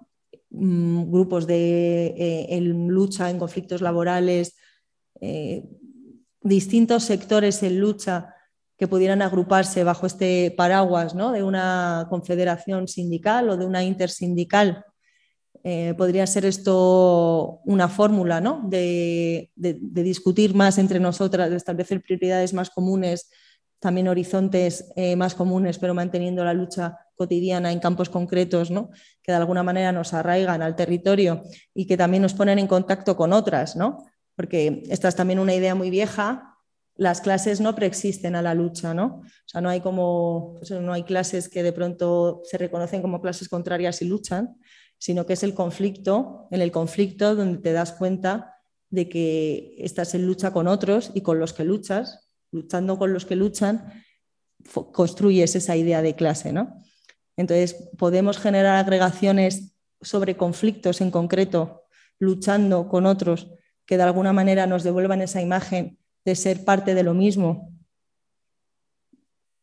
[0.51, 4.57] mm, grupos de eh, lucha en conflictos laborales,
[5.21, 5.65] eh,
[6.43, 8.35] distintos sectores en lucha
[8.77, 11.33] que pudieran agruparse bajo este paraguas ¿no?
[11.33, 14.85] de una confederación sindical o de una intersindical.
[15.67, 18.61] Eh, podría ser esto una fórmula ¿no?
[18.67, 23.31] de, discutir más entre nosotras, de establecer prioridades más comunes,
[23.79, 28.91] también horizontes eh, más comunes, pero manteniendo la lucha cotidiana en campos concretos ¿no?
[29.23, 31.43] que de alguna manera nos arraigan al territorio
[31.75, 34.05] y que también nos ponen en contacto con otras, ¿no?
[34.37, 36.55] porque esta es también una idea muy vieja
[36.97, 39.23] las clases no preexisten a la lucha, ¿no?
[39.25, 43.21] O sea, no hay como, pues no hay clases que de pronto se reconocen como
[43.21, 44.57] clases contrarias y luchan,
[45.05, 48.55] sino que es el conflicto, en el conflicto donde te das cuenta
[48.89, 53.27] de que estás en lucha con otros y con los que luchas, luchando con los
[53.27, 54.03] que luchan,
[54.93, 56.83] construyes esa idea de clase, ¿no?
[57.37, 61.83] Entonces, podemos generar agregaciones sobre conflictos en concreto,
[62.19, 63.51] luchando con otros
[63.85, 67.75] que de alguna manera nos devuelvan esa imagen de ser parte de lo mismo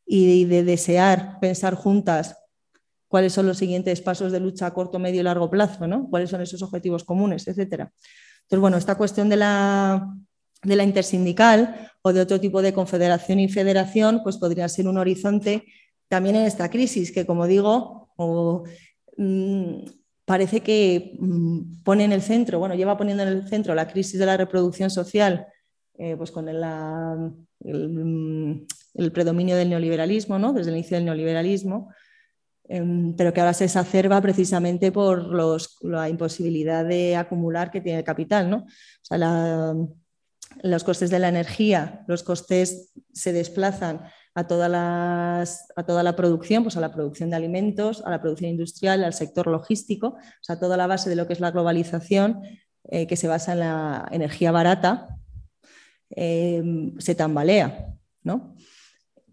[0.06, 2.38] y de desear pensar juntas
[3.12, 6.08] cuáles son los siguientes pasos de lucha a corto, medio y largo plazo, ¿no?
[6.10, 7.60] cuáles son esos objetivos comunes, etc.
[7.60, 10.16] Entonces, bueno, esta cuestión de la,
[10.64, 14.98] de la intersindical o de otro tipo de confederación y federación, pues podría ser un
[14.98, 15.66] horizonte
[16.08, 18.14] también en esta crisis, que como digo,
[19.18, 19.76] mm,
[20.24, 24.18] parece que mm, pone en el centro, bueno, lleva poniendo en el centro la crisis
[24.18, 25.48] de la reproducción social
[25.98, 26.62] eh, pues con el,
[29.12, 30.54] predominio del neoliberalismo, ¿no?
[30.54, 31.90] desde el inicio del neoliberalismo,
[33.18, 35.34] pero que ahora se exacerba precisamente por
[35.82, 38.50] la imposibilidad de acumular que tiene el capital.
[38.50, 38.66] ¿no?
[40.64, 44.02] los costes de la energía, los costes se desplazan
[44.36, 48.52] a, todas a toda la producción, pues a la producción de alimentos, a la producción
[48.52, 52.42] industrial, al sector logístico, o sea, toda la base de lo que es la globalización,
[52.84, 55.22] eh, que se basa en la energía barata,
[56.16, 57.88] Em, se tambalea.
[58.24, 58.56] ¿no?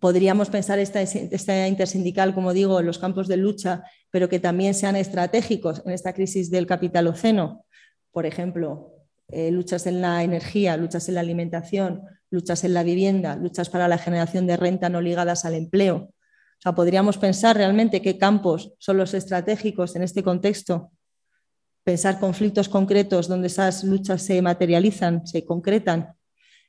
[0.01, 4.96] Podríamos pensar esta, intersindical, como digo, en los campos de lucha, pero que también sean
[4.96, 7.64] estratégicos en esta crisis del capitaloceno.
[8.12, 8.92] Por ejemplo,
[9.28, 13.88] eh, luchas en la energía, luchas en la alimentación, luchas en la vivienda, luchas para
[13.88, 15.96] la generación de renta no ligadas al empleo.
[15.96, 20.92] O sea, podríamos pensar realmente qué campos son los estratégicos en este contexto,
[21.84, 26.14] pensar conflictos concretos donde esas luchas se materializan, se concretan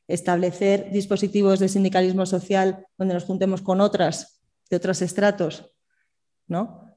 [0.10, 5.72] establecer dispositivos de sindicalismo social donde nos juntemos con otras, de otros estratos,
[6.47, 6.89] ¿no?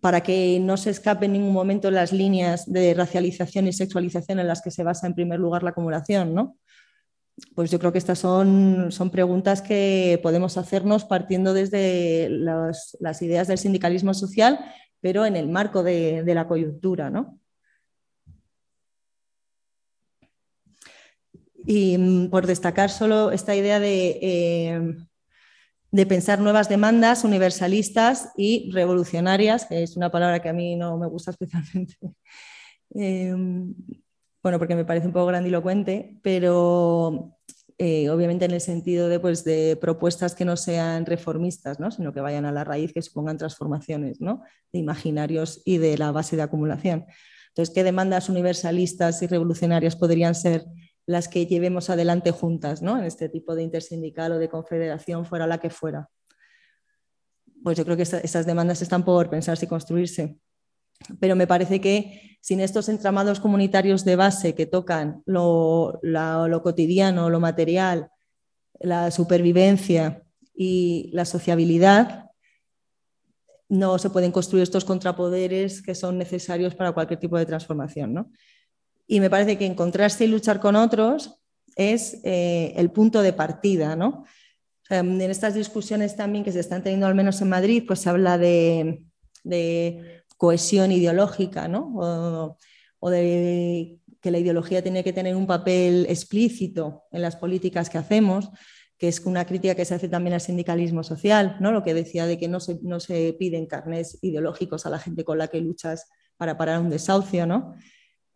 [0.00, 4.48] para que no se escape en ningún momento las líneas de racialización y sexualización en
[4.48, 6.34] las que se basa en primer lugar la acumulación.
[6.34, 6.56] ¿no?
[7.54, 13.46] Pues yo creo que estas son, son preguntas que podemos hacernos partiendo desde las ideas
[13.46, 14.58] del sindicalismo social,
[15.02, 17.10] pero en el marco de, de la coyuntura.
[17.10, 17.38] ¿no?
[21.66, 24.96] Y mm, por destacar solo esta idea eh,
[25.90, 30.98] de, pensar nuevas demandas universalistas y revolucionarias, que es una palabra que a mí no
[30.98, 31.96] me gusta especialmente.
[32.96, 33.74] Em,
[34.40, 37.34] bueno, porque me parece un poco grandilocuente, pero
[37.76, 41.90] eh, obviamente en el sentido de, pues, de, propuestas que no sean reformistas, ¿no?
[41.90, 44.42] sino que vayan a la raíz, que supongan transformaciones ¿no?
[44.72, 47.06] de imaginarios y de la base de acumulación.
[47.48, 50.66] Entonces, ¿qué demandas universalistas y revolucionarias podrían ser
[51.06, 52.98] las que llevemos adelante juntas, ¿no?
[52.98, 56.08] En este tipo de intersindical o de confederación, fuera la que fuera.
[57.62, 60.38] Pues yo creo que esas demandas están por pensarse y construirse.
[61.20, 67.30] Pero me parece que sin estos entramados comunitarios de base que tocan lo, lo cotidiano,
[67.30, 68.10] lo material,
[68.80, 70.22] la supervivencia
[70.54, 72.30] y la sociabilidad,
[73.68, 78.14] no se pueden construir estos contrapoderes que son necesarios para cualquier tipo de transformación.
[78.14, 78.30] ¿no?
[79.06, 81.38] Y me parece que encontrarse y luchar con otros
[81.76, 84.24] es eh, el punto de partida, ¿no?
[84.90, 88.38] en estas discusiones también que se están teniendo, al menos en Madrid, pues se habla
[88.38, 89.04] de,
[90.36, 92.56] cohesión ideológica, ¿no?
[93.00, 97.98] O, de que la ideología tiene que tener un papel explícito en las políticas que
[97.98, 98.50] hacemos,
[98.98, 101.72] que es una crítica que se hace también al sindicalismo social, ¿no?
[101.72, 105.24] Lo que decía de que no se, no se piden carnes ideológicos a la gente
[105.24, 107.74] con la que luchas para parar un desahucio, ¿no?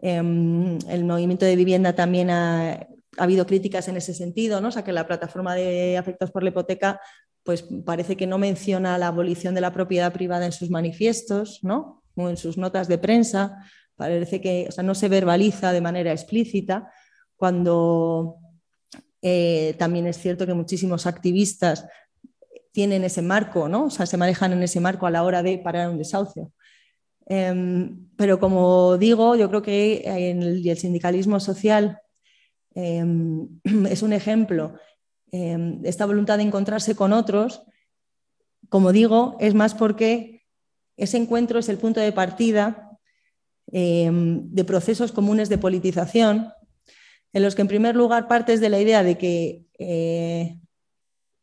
[0.01, 2.87] Em, el movimiento de vivienda también ha,
[3.17, 4.69] habido críticas en ese sentido, ¿no?
[4.69, 7.01] O sea, que la plataforma de afectados por la hipoteca
[7.43, 12.03] pues parece que no menciona la abolición de la propiedad privada en sus manifiestos, ¿no?
[12.15, 13.57] O en sus notas de prensa.
[13.97, 16.93] Parece que o sea, no se verbaliza de manera explícita
[17.37, 18.37] cuando
[19.23, 21.87] eh, también es cierto que muchísimos activistas
[22.71, 23.87] tienen ese marco, ¿no?
[23.87, 26.53] O sea, se manejan en ese marco a la hora de parar un desahucio.
[27.31, 32.01] Em, pero como digo, yo creo que en el, sindicalismo social
[32.75, 33.49] em,
[33.91, 34.75] es un ejemplo.
[35.31, 37.63] Em, esta voluntad de encontrarse con otros,
[38.71, 40.47] como digo, es más porque
[40.97, 42.85] ese encuentro es el punto de partida
[43.71, 46.51] de procesos comunes de politización,
[47.35, 50.59] en los que en primer lugar partes de la idea de que, eh,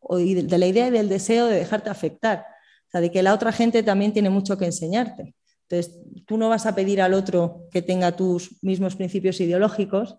[0.10, 2.48] de la idea y del deseo de dejarte afectar,
[2.88, 5.36] o sea, de que la otra gente también tiene mucho que enseñarte.
[5.70, 10.18] Entonces, tú no vas a pedir al otro que tenga tus mismos principios ideológicos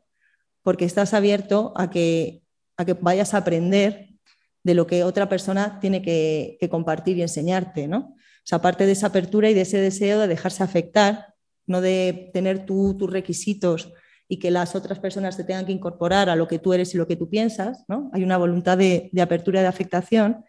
[0.62, 2.42] porque estás abierto a que,
[2.76, 4.08] a que vayas a aprender
[4.64, 7.98] de lo que otra persona tiene que, compartir y enseñarte, ¿no?
[7.98, 11.34] O sea, aparte de esa apertura y de ese deseo de dejarse afectar,
[11.66, 13.92] no de tener tus requisitos
[14.28, 16.98] y que las otras personas te tengan que incorporar a lo que tú eres y
[16.98, 18.10] lo que tú piensas, ¿no?
[18.12, 20.44] Hay una voluntad de, de apertura y de afectación.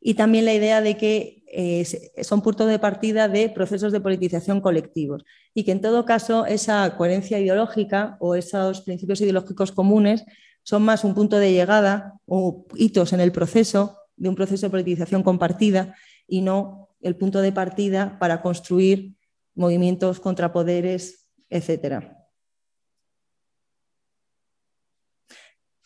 [0.00, 1.84] Y también la idea de que eh,
[2.22, 6.96] son punto de partida de procesos de politización colectivos y que en todo caso esa
[6.96, 10.24] coherencia ideológica o esos principios ideológicos comunes
[10.62, 14.70] son más un punto de llegada o hitos en el proceso de un proceso de
[14.70, 15.96] politización compartida
[16.28, 19.16] y no el punto de partida para construir
[19.54, 22.12] movimientos contrapoderes, etc.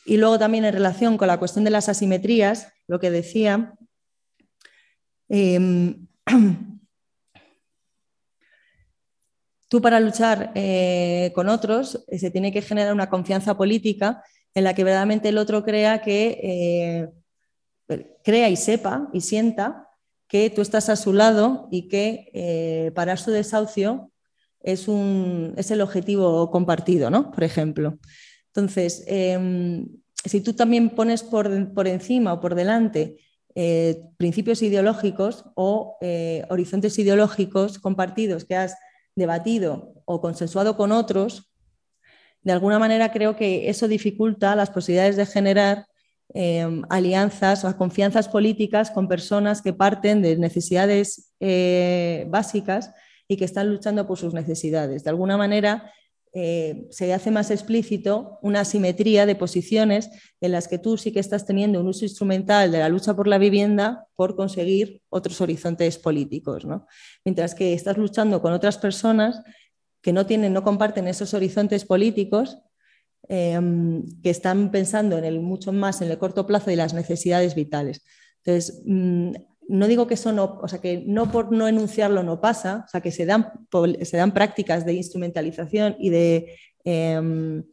[0.04, 3.78] Y luego también en relación con la cuestión de las asimetrías, lo que decía,
[5.28, 6.06] Em,
[9.68, 14.22] tú para luchar eh, con otros eh, se tiene que generar una confianza política
[14.54, 17.08] en la que verdaderamente el otro crea que eh,
[18.22, 19.88] crea y sepa y sienta
[20.28, 24.10] que tú estás a su lado y que para su desahucio
[24.60, 27.30] es, un, es el objetivo compartido, ¿no?
[27.30, 27.98] Por ejemplo.
[28.46, 29.86] Entonces, em,
[30.24, 33.18] si tú también pones por, por encima o por delante
[33.56, 38.76] eh, principios ideológicos o eh, horizontes ideológicos compartidos que has
[39.14, 41.52] debatido o consensuado con otros,
[42.42, 45.86] de alguna manera creo que eso dificulta las posibilidades de generar
[46.34, 51.32] eh, alianzas o confianzas políticas con personas que parten de necesidades
[52.26, 52.90] básicas
[53.28, 55.04] y que están luchando por sus necesidades.
[55.04, 55.92] De alguna manera,
[56.36, 60.10] eh, se hace más explícito una simetría de posiciones
[60.40, 63.28] en las que tú sí que estás teniendo un uso instrumental de la lucha por
[63.28, 66.66] la vivienda por conseguir otros horizontes políticos,
[67.24, 69.42] mientras que estás luchando con otras personas
[70.02, 72.58] que no tienen, no comparten esos horizontes políticos,
[73.28, 77.54] em, que están pensando en el mucho más en el corto plazo y las necesidades
[77.54, 78.04] vitales.
[78.44, 79.34] Entonces, mm,
[79.68, 82.88] no digo que eso no, o sea, que no por no enunciarlo no pasa, o
[82.88, 83.52] sea, que se dan,
[84.02, 87.64] se dan prácticas de instrumentalización y de, em,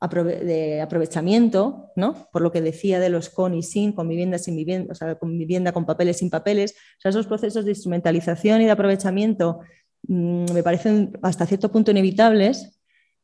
[0.00, 2.28] de aprovechamiento, ¿no?
[2.32, 5.18] Por lo que decía de los con y sin, con vivienda sin vivienda, o sea,
[5.18, 9.60] con vivienda con papeles sin papeles, o sea, esos procesos de instrumentalización y de aprovechamiento
[10.08, 12.80] mm, me parecen hasta cierto punto inevitables.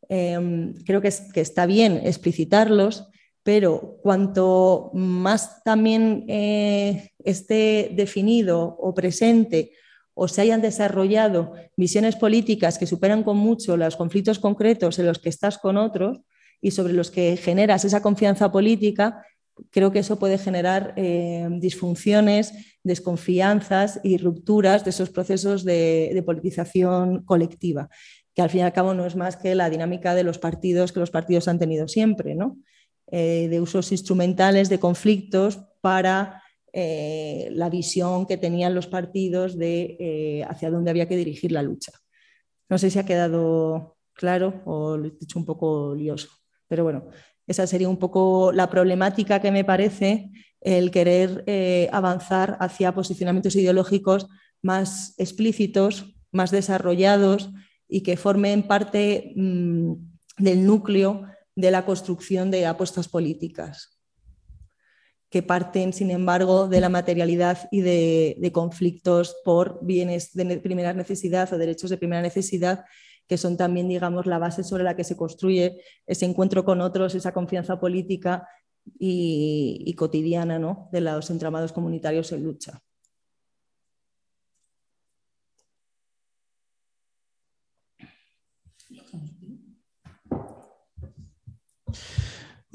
[0.09, 3.09] Em, creo que, que está bien explicitarlos,
[3.47, 9.71] pero cuanto más también eh, esté definido o presente
[10.15, 15.21] o se hayan desarrollado visiones políticas que superan con mucho los conflictos concretos en los
[15.21, 16.23] que estás con otros
[16.61, 19.25] y sobre los que generas esa confianza política,
[19.71, 26.23] creo que eso puede generar eh, disfunciones, desconfianzas y rupturas de esos procesos de, de,
[26.25, 27.91] politización colectiva,
[28.35, 30.91] que al fin y al cabo no es más que la dinámica de los partidos
[30.91, 32.57] que los partidos han tenido siempre, ¿no?
[33.09, 36.43] Eh, de usos instrumentales de conflictos para
[36.73, 41.63] eh, la visión que tenían los partidos de eh, hacia dónde había que dirigir la
[41.63, 41.93] lucha.
[42.69, 46.31] No sé si ha quedado claro o lo he dicho un poco lioso,
[46.67, 47.07] pero bueno,
[47.47, 51.45] esa sería un poco la problemática que me parece el querer
[51.93, 54.27] avanzar hacia posicionamientos ideológicos
[54.63, 57.51] más explícitos, más desarrollados
[57.89, 59.93] y que formen parte mm,
[60.39, 61.23] del núcleo
[61.57, 63.99] de la construcción de apuestas políticas,
[65.31, 71.53] que parten, sin embargo, de la materialidad y de, conflictos por bienes de primera necesidad
[71.53, 72.85] o derechos de primera necesidad,
[73.27, 77.15] que son también, digamos, la base sobre la que se construye ese encuentro con otros,
[77.15, 78.47] esa confianza política
[78.99, 80.89] y, cotidiana ¿no?
[80.93, 82.83] de los entramados comunitarios en lucha.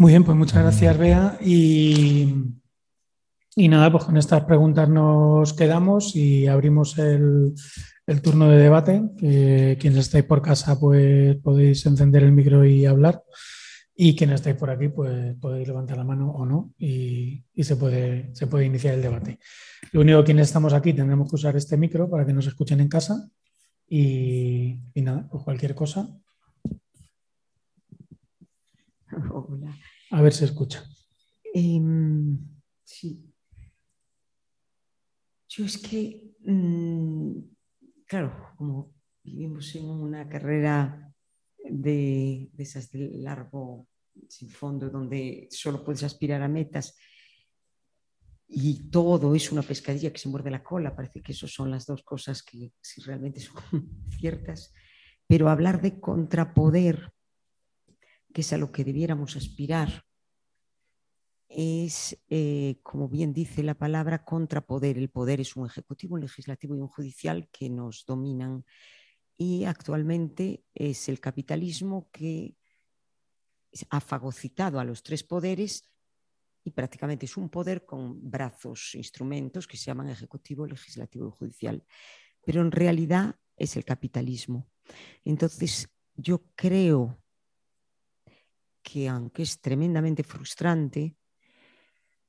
[0.02, 1.38] Muy bien, pues muchas gracias, Bea.
[1.42, 2.26] Y,
[3.56, 7.54] nada, pues con estas preguntas nos quedamos y abrimos el,
[8.24, 9.04] turno de debate.
[9.20, 13.22] quienes estáis por casa, pues podéis encender el micro y hablar.
[13.94, 18.34] Y quienes estáis por aquí, pues podéis levantar la mano o no y, se, puede,
[18.34, 19.38] se puede iniciar el debate.
[19.92, 22.90] Lo único quienes estamos aquí tendremos que usar este micro para que nos escuchen en
[22.90, 23.30] casa
[23.88, 26.10] Y, nada, pues cualquier cosa.
[29.30, 29.78] Hola.
[30.12, 30.84] A ver si escucha.
[31.54, 32.38] Em,
[32.84, 33.34] sí.
[35.50, 37.40] Yo es que, mm,
[38.06, 38.94] claro, como
[39.24, 41.14] vivimos en una carrera
[41.64, 43.88] de, de esas de largo,
[44.28, 46.98] sin fondo, donde solo puedes aspirar a metas
[48.54, 51.86] y todo es una pescadilla que se muerde la cola, parece que esas son las
[51.86, 53.56] dos cosas que si realmente son
[54.20, 54.74] ciertas,
[55.26, 57.14] pero hablar de contrapoder,
[58.34, 60.06] que es a lo que debiéramos aspirar,
[61.54, 64.98] es, eh, como bien dice la palabra, contrapoder.
[64.98, 68.66] El poder es un ejecutivo, un legislativo y un judicial que nos dominan.
[69.38, 72.56] Y actualmente es el capitalismo que
[73.90, 75.90] ha fagocitado a los tres poderes
[76.64, 81.84] y prácticamente es un poder con brazos, instrumentos que se llaman ejecutivo, legislativo y judicial.
[82.46, 84.70] Pero en realidad es el capitalismo.
[85.24, 87.21] Entonces, yo creo
[88.82, 91.16] que aunque es tremendamente frustrante,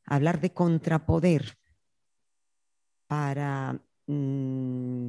[0.07, 1.57] hablar de contrapoder
[3.07, 5.09] para mm,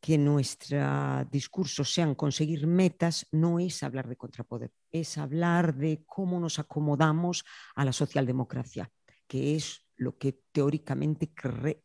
[0.00, 6.38] que nuestro discurso sean conseguir metas no es hablar de contrapoder, es hablar de cómo
[6.38, 8.90] nos acomodamos a la socialdemocracia,
[9.26, 11.32] que es lo que teóricamente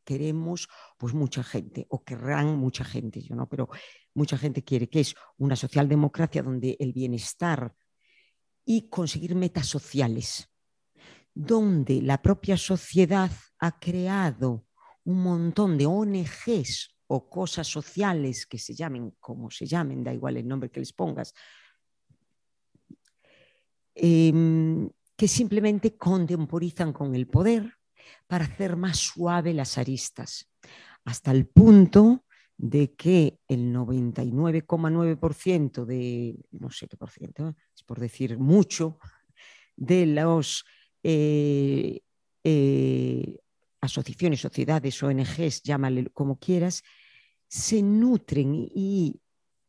[0.04, 3.70] queremos pues mucha gente o querrán mucha gente, yo no, pero
[4.14, 7.74] mucha gente quiere que es una socialdemocracia donde el bienestar
[8.66, 10.52] y conseguir metas sociales
[11.34, 14.66] donde la propia sociedad ha creado
[15.04, 20.38] un montón de ONGs o cosas sociales que se llamen como se llamen, da igual
[20.38, 21.34] el nombre que les pongas,
[23.96, 27.74] em, que simplemente contemporizan con el poder
[28.28, 30.50] para hacer más suave las aristas,
[31.06, 32.26] hasta el punto
[32.62, 39.00] de que el 99,9% de, no sé qué por ciento, es por decir mucho,
[39.76, 40.64] de los
[41.02, 42.02] eh,
[42.44, 43.40] eh,
[43.82, 46.84] asociaciones, sociedades, ONGs, llámale como quieras,
[47.48, 49.20] se nutren y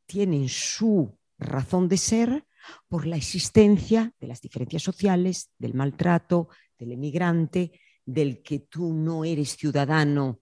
[0.04, 2.44] tienen su razón de ser
[2.88, 7.72] por la existencia de las diferencias sociales, del maltrato, del emigrante,
[8.04, 10.41] del que tú no eres ciudadano, eh,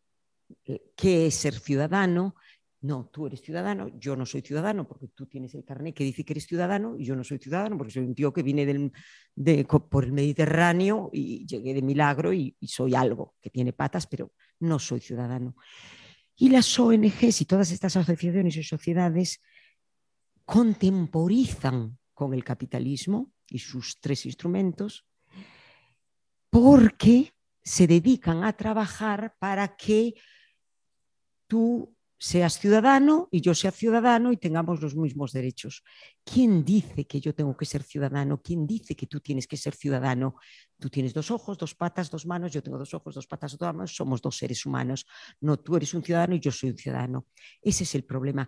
[0.96, 2.34] qué es ser ciudadano,
[2.82, 6.24] no, tú eres ciudadano, yo no soy ciudadano porque tú tienes el carnet que dice
[6.24, 8.90] que eres ciudadano y yo no soy ciudadano porque soy un tío que viene del,
[9.90, 14.78] por el Mediterráneo y llegué de milagro y, soy algo que tiene patas, pero no
[14.78, 15.56] soy ciudadano.
[16.36, 19.42] Y las ONGs y todas estas asociaciones y sociedades
[20.46, 25.06] contemporizan con el capitalismo y sus tres instrumentos
[26.48, 30.14] porque se dedican a trabajar para que
[31.50, 35.82] tú seas ciudadano y yo sea ciudadano y tengamos los mismos derechos.
[36.22, 38.40] ¿Quién dice que yo tengo que ser ciudadano?
[38.40, 40.36] ¿Quién dice que tú tienes que ser ciudadano?
[40.78, 43.74] Tú tienes dos ojos, dos patas, dos manos, yo tengo dos ojos, dos patas, dos
[43.74, 45.06] manos, somos dos seres humanos.
[45.40, 47.26] No, tú eres un ciudadano y yo soy un ciudadano.
[47.60, 48.46] Ese es el problema.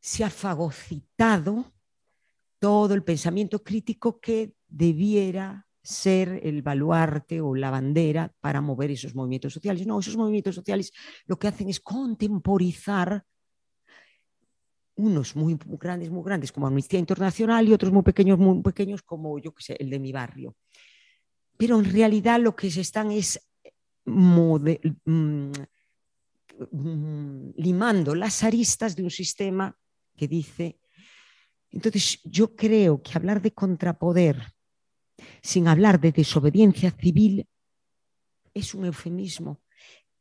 [0.00, 1.74] Se ha fagocitado
[2.58, 9.14] todo el pensamiento crítico que debiera ser el baluarte o la bandera para mover esos
[9.14, 9.86] movimientos sociales.
[9.86, 10.90] No, esos movimientos sociales
[11.26, 13.24] lo que hacen es contemporizar
[14.96, 19.38] unos muy grandes, muy grandes como Amnistía Internacional y otros muy pequeños, muy pequeños como
[19.38, 20.56] yo que sé, el de mi barrio.
[21.56, 23.40] Pero en realidad lo que se están es
[24.06, 24.72] mm,
[26.72, 29.76] mm, limando las aristas de un sistema
[30.16, 30.80] que dice...
[31.70, 34.55] Entonces yo creo que hablar de contrapoder
[35.42, 37.46] sin hablar de desobediencia civil,
[38.54, 39.60] es un eufemismo.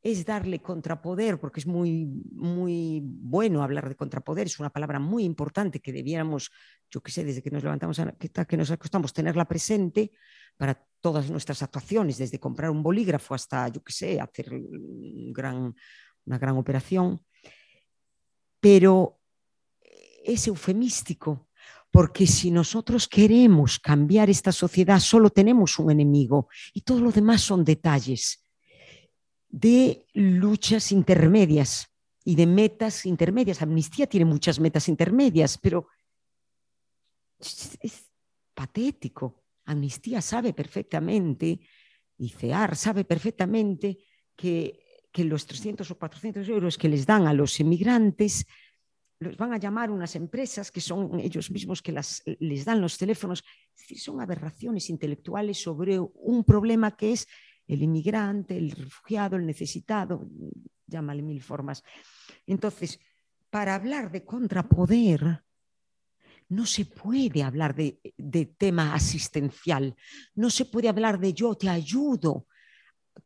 [0.01, 5.23] Es darle contrapoder, porque es muy, muy bueno hablar de contrapoder, es una palabra muy
[5.23, 6.51] importante que debiéramos,
[6.91, 7.99] yo qué sé, desde que nos levantamos,
[8.47, 10.11] que nos acostamos, tenerla presente
[10.57, 15.73] para todas nuestras actuaciones, desde comprar un bolígrafo hasta, yo qué sé, hacer una
[16.37, 17.19] gran operación.
[18.59, 19.19] Pero
[20.23, 21.49] es eufemístico
[21.95, 27.39] porque si nosotros queremos cambiar esta sociedad, solo tenemos un enemigo y todo lo demás
[27.39, 28.43] son detalles
[29.47, 31.87] de luchas intermedias
[32.25, 33.61] y de metas intermedias.
[33.61, 35.87] Amnistía tiene muchas metas intermedias, pero
[37.39, 38.11] es,
[38.53, 39.45] patético.
[39.63, 41.61] Amnistía sabe perfectamente,
[42.17, 43.99] y CEAR sabe perfectamente
[44.35, 44.83] que,
[45.13, 48.45] que los 300 o 400 euros que les dan a los emigrantes
[49.19, 51.93] los van a llamar unas empresas que son ellos mismos que
[52.39, 53.43] les dan los teléfonos.
[53.97, 57.27] son aberraciones intelectuales sobre un problema que es
[57.67, 60.27] el inmigrante, el refugiado, el necesitado,
[60.85, 61.83] llámale mil formas.
[62.45, 62.99] Entonces,
[63.49, 65.43] para hablar de contrapoder
[66.49, 69.95] no se puede hablar de, de tema asistencial,
[70.35, 72.45] no se puede hablar de yo te ayudo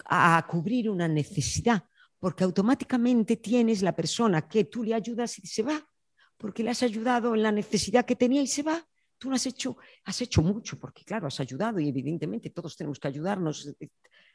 [0.05, 1.83] a cubrir una necesidad,
[2.19, 5.87] porque automáticamente tienes la persona que tú le ayudas y se va,
[6.37, 8.85] porque le has ayudado en la necesidad que tenía y se va.
[9.17, 12.99] Tú no has hecho, has hecho mucho, porque claro, has ayudado y evidentemente todos tenemos
[12.99, 13.89] que ayudarnos, eh,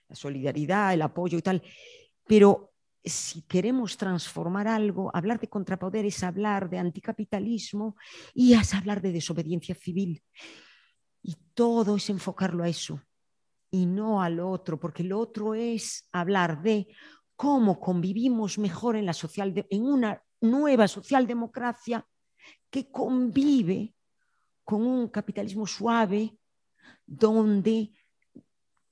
[0.09, 1.63] la solidaridad, el apoyo y tal,
[2.27, 2.75] pero
[3.05, 7.97] si queremos transformar algo, hablar de contrapoder es hablar de anticapitalismo
[8.33, 10.23] y es hablar de desobediencia civil.
[11.23, 13.03] Y todo es enfocarlo a eso
[13.71, 16.87] y no al otro, porque lo otro es hablar de
[17.37, 22.07] cómo convivimos mejor en, la social en una nueva socialdemocracia
[22.71, 23.95] que convive
[24.63, 26.39] con un capitalismo suave
[27.07, 27.93] donde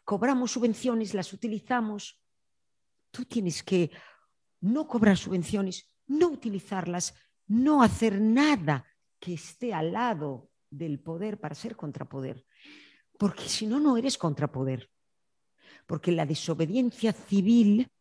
[0.04, 2.22] cobramos subvenciones, las utilizamos
[3.12, 3.90] Tú tienes que
[4.62, 7.14] no cobrar subvenciones, no utilizarlas,
[7.46, 8.86] no hacer nada
[9.20, 12.44] que esté al lado del poder para ser contrapoder.
[13.18, 14.90] Porque si no, no eres contrapoder.
[15.86, 17.92] Porque la desobediencia civil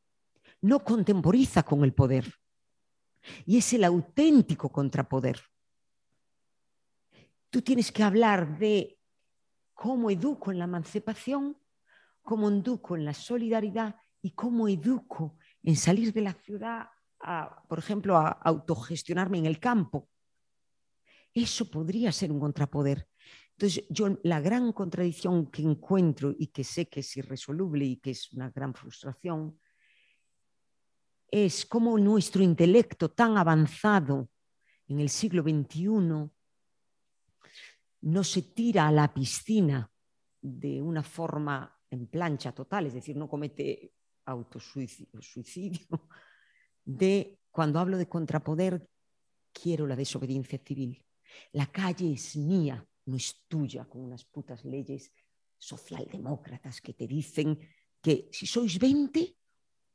[0.61, 2.33] no contemporiza con el poder.
[3.45, 5.39] Y es el auténtico contrapoder.
[7.49, 8.97] Tú tienes que hablar de
[9.73, 11.57] cómo educo en la emancipación,
[12.21, 16.87] cómo educo en la solidaridad y cómo educo en salir de la ciudad,
[17.67, 20.09] por ejemplo, a autogestionarme en el campo.
[21.33, 23.07] Eso podría ser un contrapoder.
[23.51, 28.11] Entonces, yo la gran contradicción que encuentro y que sé que es irresoluble y que
[28.11, 29.59] es una gran frustración,
[31.31, 34.29] es cómo nuestro intelecto tan avanzado
[34.87, 36.29] en el siglo XXI
[38.01, 39.89] no se tira a la piscina
[40.41, 43.93] de una forma en plancha total, es decir, no comete
[44.25, 46.09] autosuicidio,
[46.83, 48.87] de cuando hablo de contrapoder,
[49.53, 51.03] quiero la desobediencia civil.
[51.53, 55.13] La calle es mía, no es tuya, con unas putas leyes
[55.57, 57.59] socialdemócratas que te dicen
[58.01, 59.37] que si sois 20,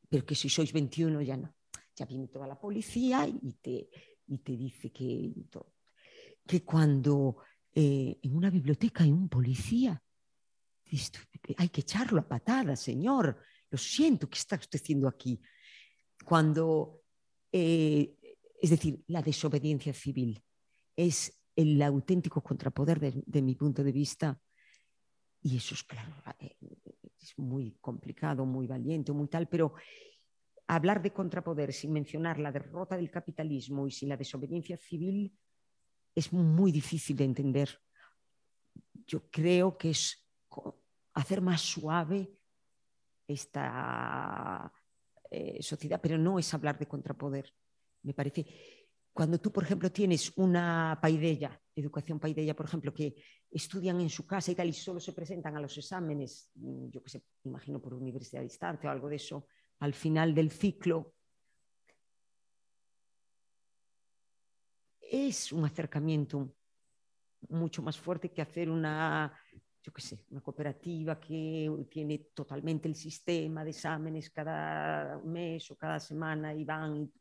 [0.08, 1.54] pero que si sois 21 ya no.
[1.94, 3.88] Ya viene toda la policía y te,
[4.26, 5.32] y te dice que,
[6.46, 7.38] que cuando
[7.74, 10.02] eh, en una biblioteca hay un policía,
[11.56, 13.38] hay que echarlo a patadas, señor
[13.70, 15.40] lo siento, ¿qué está usted haciendo aquí?
[16.24, 17.02] Cuando,
[17.52, 18.16] eh,
[18.60, 20.42] es decir, la desobediencia civil
[20.94, 24.40] es el auténtico contrapoder de, mi punto de vista
[25.42, 26.55] y eso es claro, eh,
[27.36, 29.74] muy complicado, muy valiente, muy tal, pero
[30.66, 35.32] hablar de contrapoder sin mencionar la derrota del capitalismo y sin la desobediencia civil
[36.14, 37.78] es muy difícil de entender.
[39.06, 40.26] Yo creo que es
[41.12, 42.30] hacer más suave
[43.28, 44.72] esta
[45.30, 47.52] eh, sociedad, pero no es hablar de contrapoder.
[48.02, 48.46] Me parece,
[49.16, 53.14] cuando tú, por ejemplo, tienes una paidella, educación paidella, por ejemplo, que
[53.50, 57.02] estudian en su casa y tal, y solo se presentan a los exámenes, mm, yo
[57.02, 59.46] que sé, imagino por universidad a distancia o algo de eso,
[59.78, 61.14] al final del ciclo,
[65.00, 66.52] es un acercamiento
[67.48, 69.32] mucho más fuerte que hacer una
[69.82, 75.76] yo qué sé, una cooperativa que tiene totalmente el sistema de exámenes cada mes o
[75.76, 77.12] cada semana y van,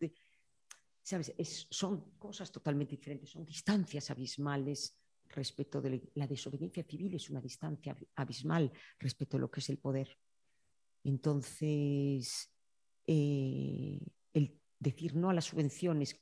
[1.06, 1.34] ¿sabes?
[1.70, 4.98] son cosas totalmente diferentes, son distancias abismales
[5.30, 9.78] respecto de la desobediencia civil, es una distancia abismal respecto a lo que es el
[9.78, 10.18] poder.
[11.04, 12.52] Entonces,
[13.06, 14.00] eh,
[14.34, 16.20] el decir no a las subvenciones,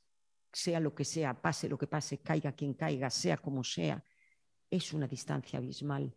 [0.52, 4.04] sea lo que sea, pase lo que pase, caiga quien caiga, sea como sea,
[4.70, 6.14] es una distancia abismal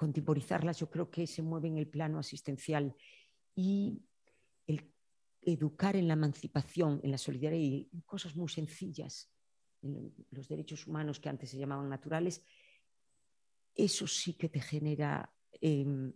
[0.00, 2.96] contemporizarlas, yo creo que se mueve en el plano asistencial
[3.54, 4.02] y
[5.42, 9.32] educar en la emancipación, en la solidaridad en cosas muy sencillas,
[9.82, 12.44] en los derechos humanos que antes se llamaban naturales,
[13.74, 16.12] eso sí que te genera, em,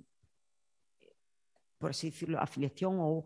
[1.79, 3.25] por así decirlo, afiliación o,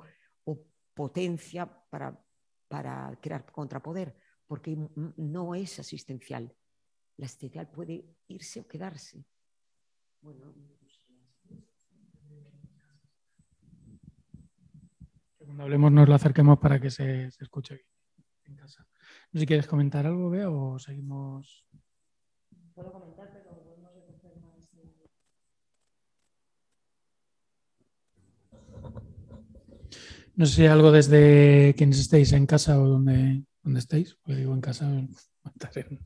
[0.94, 2.20] potencia para,
[2.66, 4.16] para crear contrapoder,
[4.48, 4.76] porque
[5.16, 6.52] no es asistencial.
[7.18, 9.24] La asistencial puede irse o quedarse.
[15.48, 17.86] Cuando hablemos nos lo acerquemos para que se, escuche
[18.44, 18.86] en casa.
[19.32, 21.64] No sé si quieres comentar algo, Bea, o seguimos.
[22.74, 24.68] Puedo comentar, pero podemos recoger más.
[30.36, 34.52] No sé si algo desde quienes estéis en casa o donde, donde estéis, porque digo
[34.52, 34.86] en casa,
[35.76, 35.98] en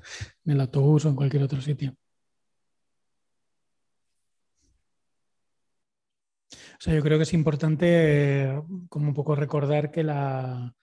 [0.45, 1.97] el autobús o en cualquier otro sitio.
[6.53, 10.75] O sea, yo creo que es importante como un poco recordar que la,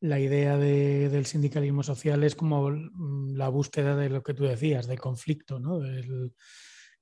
[0.00, 4.86] la idea del sindicalismo social es como mm, la búsqueda de lo que tú decías,
[4.86, 5.80] del conflicto, ¿no?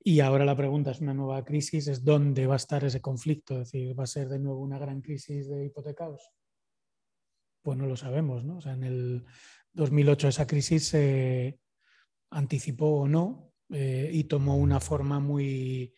[0.06, 3.54] y ahora la pregunta es una nueva crisis, es dónde va a estar ese conflicto,
[3.54, 6.30] es decir, ¿va a ser de nuevo una gran crisis de hipotecados?
[7.62, 8.58] Pues no lo sabemos, ¿no?
[8.58, 9.24] O sea, en el
[9.72, 11.58] 2008 esa crisis se
[12.30, 15.94] anticipó o no eh, y tomó una forma muy,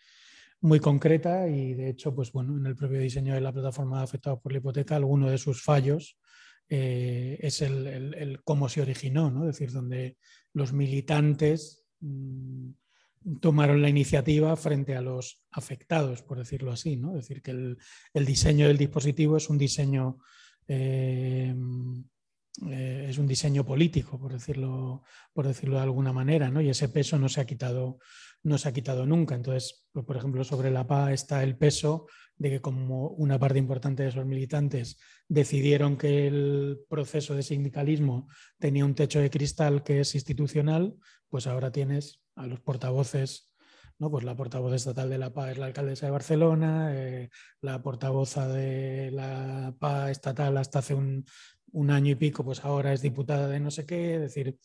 [0.60, 4.40] muy concreta y de hecho, pues bueno, en el propio diseño de la plataforma afectada
[4.40, 6.18] por la hipoteca, alguno de sus fallos
[6.68, 9.48] eh, es el, cómo se originó, ¿no?
[9.48, 10.16] Es decir, donde
[10.52, 12.70] los militantes mm,
[13.40, 17.10] tomaron la iniciativa frente a los afectados, por decirlo así, ¿no?
[17.16, 20.18] Es decir, que el, diseño del dispositivo es un diseño
[20.66, 21.54] eh,
[22.68, 25.02] eh, es un diseño político, por decirlo,
[25.32, 26.60] por decirlo de alguna manera, ¿no?
[26.60, 27.98] Y ese peso no se ha quitado,
[28.42, 29.34] no se ha quitado nunca.
[29.34, 32.06] Entonces, pues, por ejemplo, sobre la PA está el peso
[32.36, 38.28] de que como una parte importante de esos militantes decidieron que el proceso de sindicalismo
[38.58, 40.96] tenía un techo de cristal que es institucional,
[41.28, 43.52] pues ahora tienes a los portavoces
[43.98, 44.10] ¿no?
[44.10, 47.30] Pues la portavoz estatal de la PA es la alcaldesa de Barcelona, eh,
[47.60, 51.24] la portavoza de la PA estatal hasta hace un,
[51.72, 54.59] un año y pico, pues ahora es diputada de no sé qué, es decir,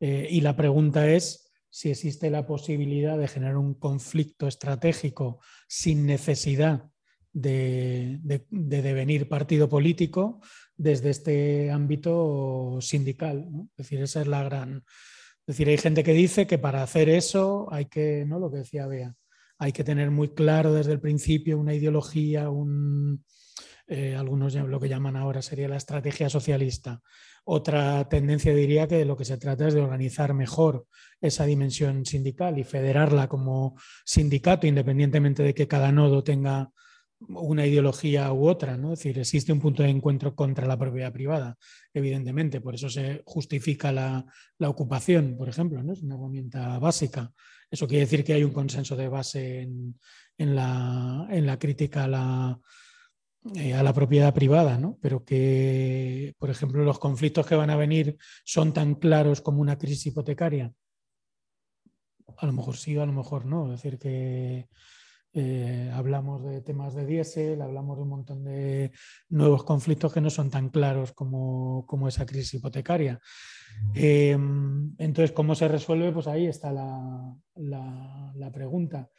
[0.00, 6.04] eh, y la pregunta es si existe la posibilidad de generar un conflicto estratégico sin
[6.04, 6.90] necesidad
[7.32, 8.20] de,
[8.50, 10.40] devenir partido político
[10.76, 13.48] desde este ámbito sindical.
[13.70, 14.84] Es decir, esa es la gran...
[15.46, 18.38] Es decir, hay gente que dice que para hacer eso hay que, ¿no?
[18.38, 19.14] Lo que decía Bea,
[19.58, 23.24] hay que tener muy claro desde el principio una ideología, un,
[23.86, 27.00] eh, algunos lo que llaman ahora sería la estrategia socialista.
[27.44, 30.86] Otra tendencia diría que lo que se trata es de organizar mejor
[31.20, 36.70] esa dimensión sindical y federarla como sindicato, independientemente de que cada nodo tenga
[37.28, 38.92] una ideología u otra, ¿no?
[38.92, 41.56] Es decir, existe un punto de encuentro contra la propiedad privada,
[41.92, 44.24] evidentemente, por eso se justifica la,
[44.60, 45.92] ocupación, por ejemplo, ¿no?
[45.92, 47.32] Es una herramienta básica.
[47.70, 49.96] Eso quiere decir que hay un consenso de base en,
[50.54, 52.60] la, en la, crítica a la,
[53.56, 54.98] eh, a la propiedad privada, ¿no?
[55.00, 59.78] pero que, por ejemplo, los conflictos que van a venir son tan claros como una
[59.78, 60.72] crisis hipotecaria.
[62.36, 63.74] A lo mejor sí, a lo mejor no.
[63.74, 64.68] Es decir, que
[65.32, 68.92] eh, hablamos de temas de diésel, hablamos de un montón de
[69.28, 73.18] nuevos conflictos que no son tan claros como, esa crisis hipotecaria.
[73.92, 74.38] Eh,
[74.98, 76.12] entonces, ¿cómo se resuelve?
[76.12, 79.10] Pues ahí está la, la pregunta.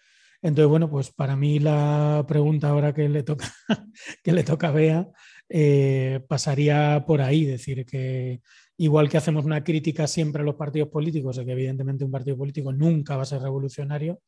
[0.44, 3.50] Entonces, bueno, pues para mí la pregunta ahora que le toca,
[4.24, 5.08] que le toca a Bea
[5.48, 8.42] eh, pasaría por ahí, decir que
[8.76, 12.38] igual que hacemos una crítica siempre a los partidos políticos, de que evidentemente un partido
[12.38, 14.22] político nunca va a ser revolucionario,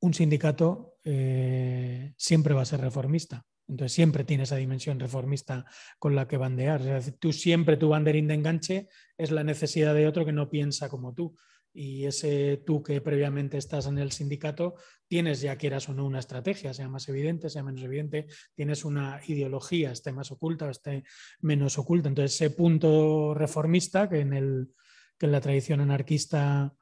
[0.00, 3.44] un sindicato eh, siempre va a ser reformista.
[3.66, 5.64] Entonces siempre tiene esa dimensión reformista
[5.98, 6.86] con la que bandear.
[6.86, 10.88] Es tú siempre tu banderín de enganche es la necesidad de otro que no piensa
[10.88, 11.34] como tú
[11.74, 14.74] y ese tú que previamente estás en el sindicato,
[15.08, 19.20] tienes ya quieras o no una estrategia, sea más evidente, sea menos evidente, tienes una
[19.26, 21.04] ideología, esté más oculta o esté
[21.40, 22.08] menos oculta.
[22.08, 24.68] Entonces, ese punto reformista que en, el,
[25.18, 26.74] que la tradición anarquista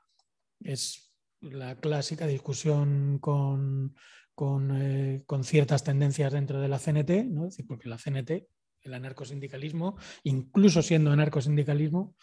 [0.60, 3.94] es la clásica discusión con,
[4.34, 7.48] con, eh, con ciertas tendencias dentro de la CNT, ¿no?
[7.66, 8.48] porque la CNT,
[8.82, 12.16] el anarcosindicalismo, incluso siendo anarcosindicalismo,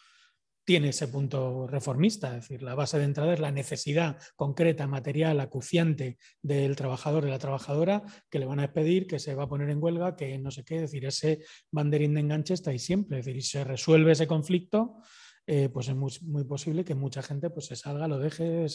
[0.68, 5.39] tiene ese punto reformista, es decir, la base de entrada es la necesidad concreta, material,
[5.39, 9.48] acuciante del trabajador, de la trabajadora, que le van a pedir, que se va a
[9.48, 11.39] poner en huelga, que no sé qué, es decir, ese
[11.72, 14.98] banderín de enganche está ahí siempre, es decir, si se resuelve ese conflicto,
[15.45, 18.65] eh, pues es muy, posible que mucha gente pues, se salga, lo deje,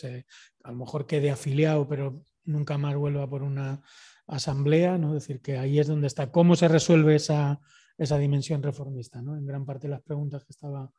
[0.65, 3.83] a lo mejor quede afiliado, pero nunca más vuelva por una
[4.27, 5.09] asamblea, ¿no?
[5.09, 6.33] Es decir, que ahí es donde está.
[6.33, 7.61] ¿Cómo se resuelve esa,
[7.99, 9.21] esa dimensión reformista?
[9.21, 9.37] ¿no?
[9.37, 10.91] En gran parte de las preguntas que estaba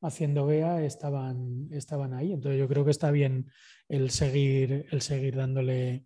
[0.00, 2.32] haciendo BEA estaban, estaban ahí.
[2.32, 3.46] Entonces yo creo que está bien
[3.88, 6.04] el seguir, el seguir dándole,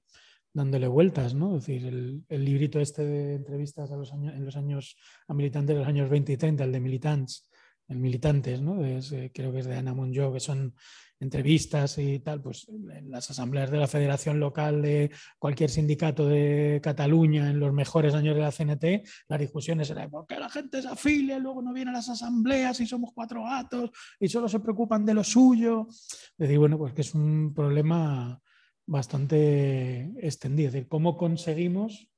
[0.52, 1.56] dándole vueltas, ¿no?
[1.56, 4.96] Es decir, el, el librito este de entrevistas a los años, en los años
[5.28, 7.50] a militantes de los años 20 y 30, el de militants,
[7.88, 8.84] el militantes, ¿no?
[8.84, 10.74] Eh, creo que es de Ana Monjo, que son
[11.20, 16.80] entrevistas y tal, pues en las asambleas de la federación local de cualquier sindicato de
[16.82, 20.82] Cataluña en los mejores años de la CNT, las discusiones eran ¿por qué la gente
[20.82, 23.90] se afilia y luego no viene a las asambleas y somos cuatro gatos
[24.20, 25.86] y solo se preocupan de lo suyo?
[25.88, 28.40] Es decir, bueno, pues que es un problema
[28.86, 30.68] bastante extendido.
[30.68, 32.08] Es decir, ¿cómo conseguimos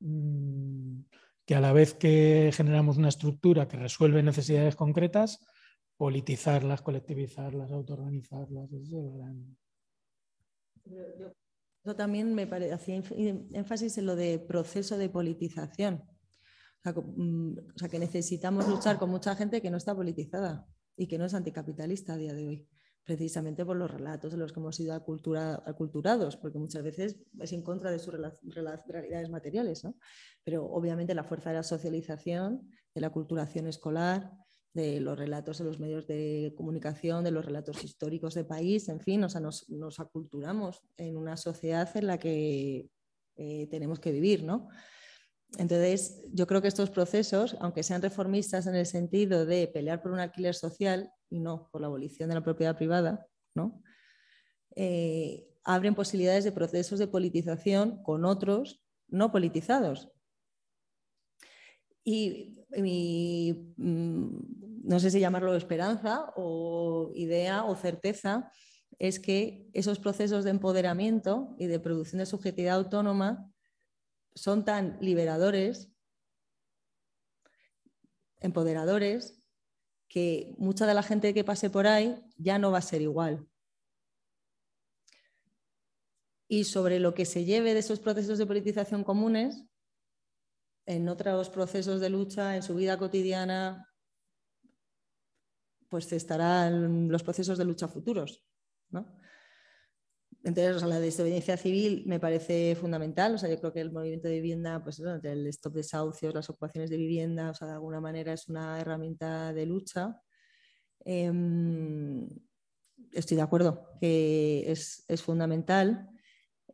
[0.00, 1.00] mm,
[1.46, 5.40] que a la vez que generamos una estructura que resuelve necesidades concretas,
[5.96, 8.68] politizarlas, colectivizarlas, autoorganizarlas.
[11.84, 12.42] Yo también me
[12.72, 16.04] hacía énfasis en lo de proceso de politización.
[16.84, 20.66] mm, o sea, que necesitamos luchar con mucha gente que no está politizada
[20.96, 22.68] y que no es anticapitalista a día de hoy
[23.06, 27.62] precisamente por los relatos en los que hemos sido aculturados, porque muchas veces es en
[27.62, 29.84] contra de sus realidades materiales.
[29.84, 29.94] ¿no?
[30.42, 34.32] Pero obviamente la fuerza de la socialización, de la culturación escolar,
[34.74, 39.00] de los relatos en los medios de comunicación, de los relatos históricos de país, en
[39.00, 42.90] fin, o sea, nos, nos aculturamos en una sociedad en la que
[43.36, 44.42] eh, tenemos que vivir.
[44.42, 44.68] ¿no?
[45.58, 50.10] Entonces, yo creo que estos procesos, aunque sean reformistas en el sentido de pelear por
[50.10, 53.82] un alquiler social y no por la abolición de la propiedad privada, ¿no?
[54.74, 60.10] Eh, abren posibilidades de procesos de politización con otros no politizados.
[62.04, 64.38] Y mi, mm,
[64.84, 68.50] no sé si llamarlo esperanza o idea o certeza
[68.98, 73.50] es que esos procesos de empoderamiento y de producción de subjetividad autónoma
[74.34, 75.92] son tan liberadores,
[78.40, 79.35] empoderadores,
[80.08, 83.46] que mucha de la gente que pase por ahí ya no va a ser igual.
[86.48, 89.64] Y sobre lo que se lleve de esos procesos de politización comunes,
[90.86, 93.92] en otros procesos de lucha, en su vida cotidiana,
[95.88, 98.44] pues estarán los procesos de lucha futuros.
[98.90, 99.06] ¿no?
[100.46, 103.34] Entonces, la desobediencia civil me parece fundamental.
[103.34, 106.48] O sea, yo creo que el movimiento de vivienda, pues el stop de desahucios, las
[106.48, 110.22] ocupaciones de vivienda, o sea, de alguna manera es una herramienta de lucha.
[111.04, 112.28] Em,
[113.12, 116.08] estoy de acuerdo que es, fundamental.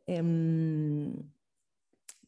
[0.04, 1.14] Em,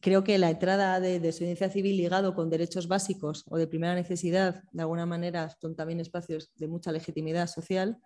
[0.01, 4.63] creo que la entrada de desobediencia civil ligado con derechos básicos o de primera necesidad,
[4.71, 8.01] de alguna manera, son también espacios de mucha legitimidad social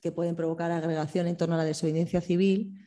[0.00, 2.78] que pueden provocar agregación en torno a la desobediencia civil.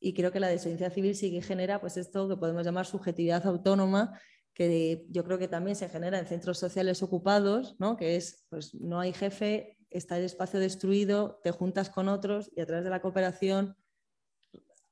[0.00, 3.46] Y creo que la desobediencia civil sí que genera pues esto que podemos llamar subjetividad
[3.46, 4.18] autónoma,
[4.54, 7.96] que yo creo que también se genera en centros sociales ocupados, ¿no?
[7.96, 12.60] que es, pues no hay jefe, está el espacio destruido, te juntas con otros y
[12.60, 13.76] a través de la cooperación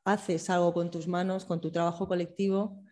[0.05, 2.83] haces algo con tus manos, con tu trabajo colectivo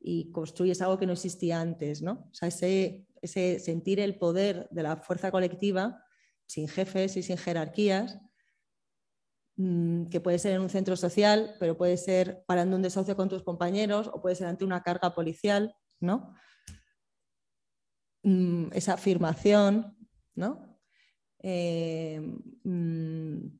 [0.00, 2.02] y construyes algo que no existía antes.
[2.02, 2.28] ¿no?
[2.30, 6.02] O sea, ese, ese sentir el poder de la fuerza colectiva
[6.46, 8.18] sin jefes y sin jerarquías,
[9.56, 13.42] que puede ser en un centro social, pero puede ser parando un desahucio con tus
[13.42, 16.34] compañeros o puede ser ante una carga policial, ¿no?
[18.22, 19.96] Mm, esa afirmación,
[20.34, 20.78] ¿no?
[21.38, 22.20] Eh,
[22.64, 23.58] mm,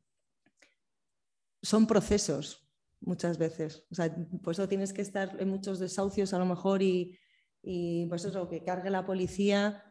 [1.63, 2.69] son procesos
[3.01, 3.87] muchas veces.
[3.91, 7.19] O sea, por eso tienes que estar en muchos desahucios a lo mejor y,
[7.63, 9.83] y eso, que cargue la policía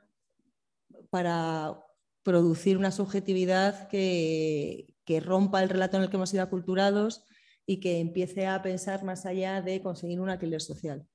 [1.10, 1.80] para
[2.22, 7.26] producir una subjetividad que, rompa el relato en el que hemos sido aculturados
[7.66, 11.08] y que empiece a pensar más allá de conseguir un alquiler social.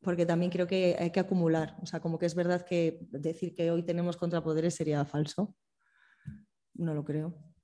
[0.00, 1.76] Porque también creo que hay que acumular.
[1.82, 5.54] O sea, como que es verdad que decir que hoy tenemos contrapoderes sería falso.
[6.74, 7.55] No lo creo.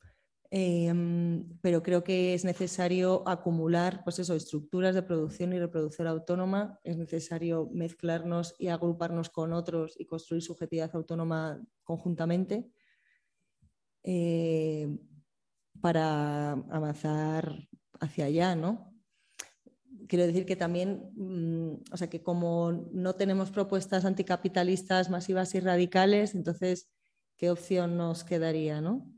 [0.55, 6.79] Em, pero creo que es necesario acumular pues eso, estructuras de producción y reproducción autónoma,
[6.85, 12.71] es necesario mezclarnos y agruparnos con otros y construir subjetividad autónoma conjuntamente
[14.03, 14.95] eh,
[15.81, 17.67] para avanzar
[17.99, 18.93] hacia allá, ¿no?
[20.07, 25.61] Quiero decir que también, mm, o sea, que como no tenemos propuestas anticapitalistas masivas y
[25.61, 26.91] radicales, entonces,
[27.39, 29.12] ¿qué opción nos quedaría, no?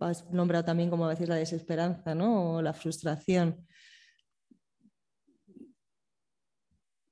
[0.00, 2.56] Has nombrado también como a veces la desesperanza ¿no?
[2.56, 3.66] o la frustración.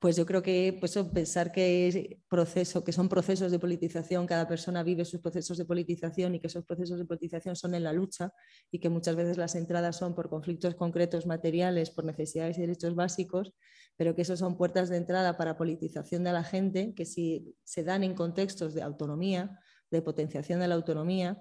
[0.02, 4.82] Pues yo creo que pues, pensar que, proceso, que son procesos de politización, cada persona
[4.82, 8.32] vive sus procesos de politización y que esos procesos de politización son en la lucha
[8.72, 12.96] y que muchas veces las entradas son por conflictos concretos materiales, por necesidades y derechos
[12.96, 13.52] básicos,
[13.96, 17.84] pero que esos son puertas de entrada para politización de la gente que si se
[17.84, 21.40] dan en contextos de autonomía, de potenciación de la autonomía,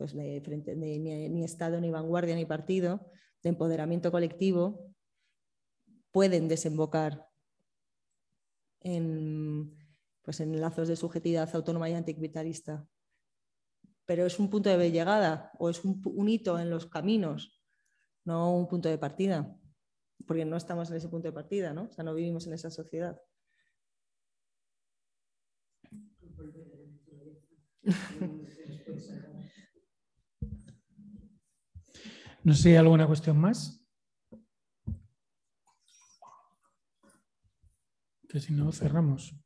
[0.00, 3.06] pues ni, Estado, ni vanguardia, ni partido,
[3.42, 4.94] de empoderamiento colectivo,
[6.10, 7.28] pueden desembocar
[8.80, 9.76] en,
[10.22, 12.88] pues en lazos de subjetividad autónoma y anticapitalista.
[14.06, 17.62] Pero es un punto de llegada o es un, un hito en los caminos,
[18.24, 19.54] no un punto de partida,
[20.26, 21.88] porque no estamos en ese punto de partida, ¿no?
[21.90, 23.20] O sea, no vivimos en esa sociedad.
[32.50, 33.80] No sé si hay alguna cuestión más.
[38.28, 39.36] Que si no, cerramos.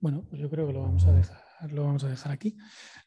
[0.00, 2.56] bueno, pues yo creo que lo vamos a dejar, lo vamos a dejar aquí.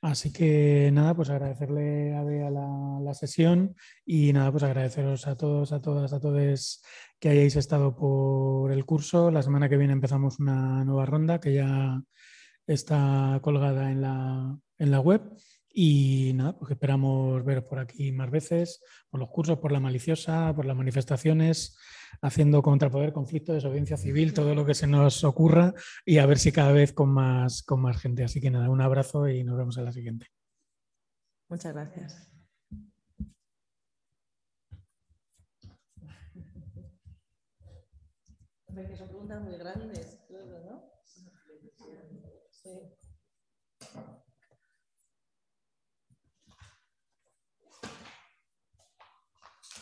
[0.02, 3.76] Así que nada, pues agradecerle a la, la sesión
[4.06, 6.84] y nada, pues agradeceros a todos, a todas, a todos
[7.20, 9.32] que hayáis estado por el curso.
[9.32, 12.00] La semana que viene empezamos una nueva ronda que ya
[12.68, 15.22] está colgada en la, en la web.
[15.78, 20.54] Y nada, pues esperamos veros por aquí más veces, por los cursos, por la maliciosa,
[20.56, 21.78] por las manifestaciones,
[22.22, 25.74] haciendo contrapoder, conflicto, desobediencia civil, todo lo que se nos ocurra
[26.06, 28.24] y a ver si cada vez con más, con más gente.
[28.24, 30.28] Así que nada, un abrazo y nos vemos en la siguiente.
[31.50, 32.32] Muchas gracias.
[38.68, 40.25] Son preguntas muy grandes.
[42.66, 43.05] Sí.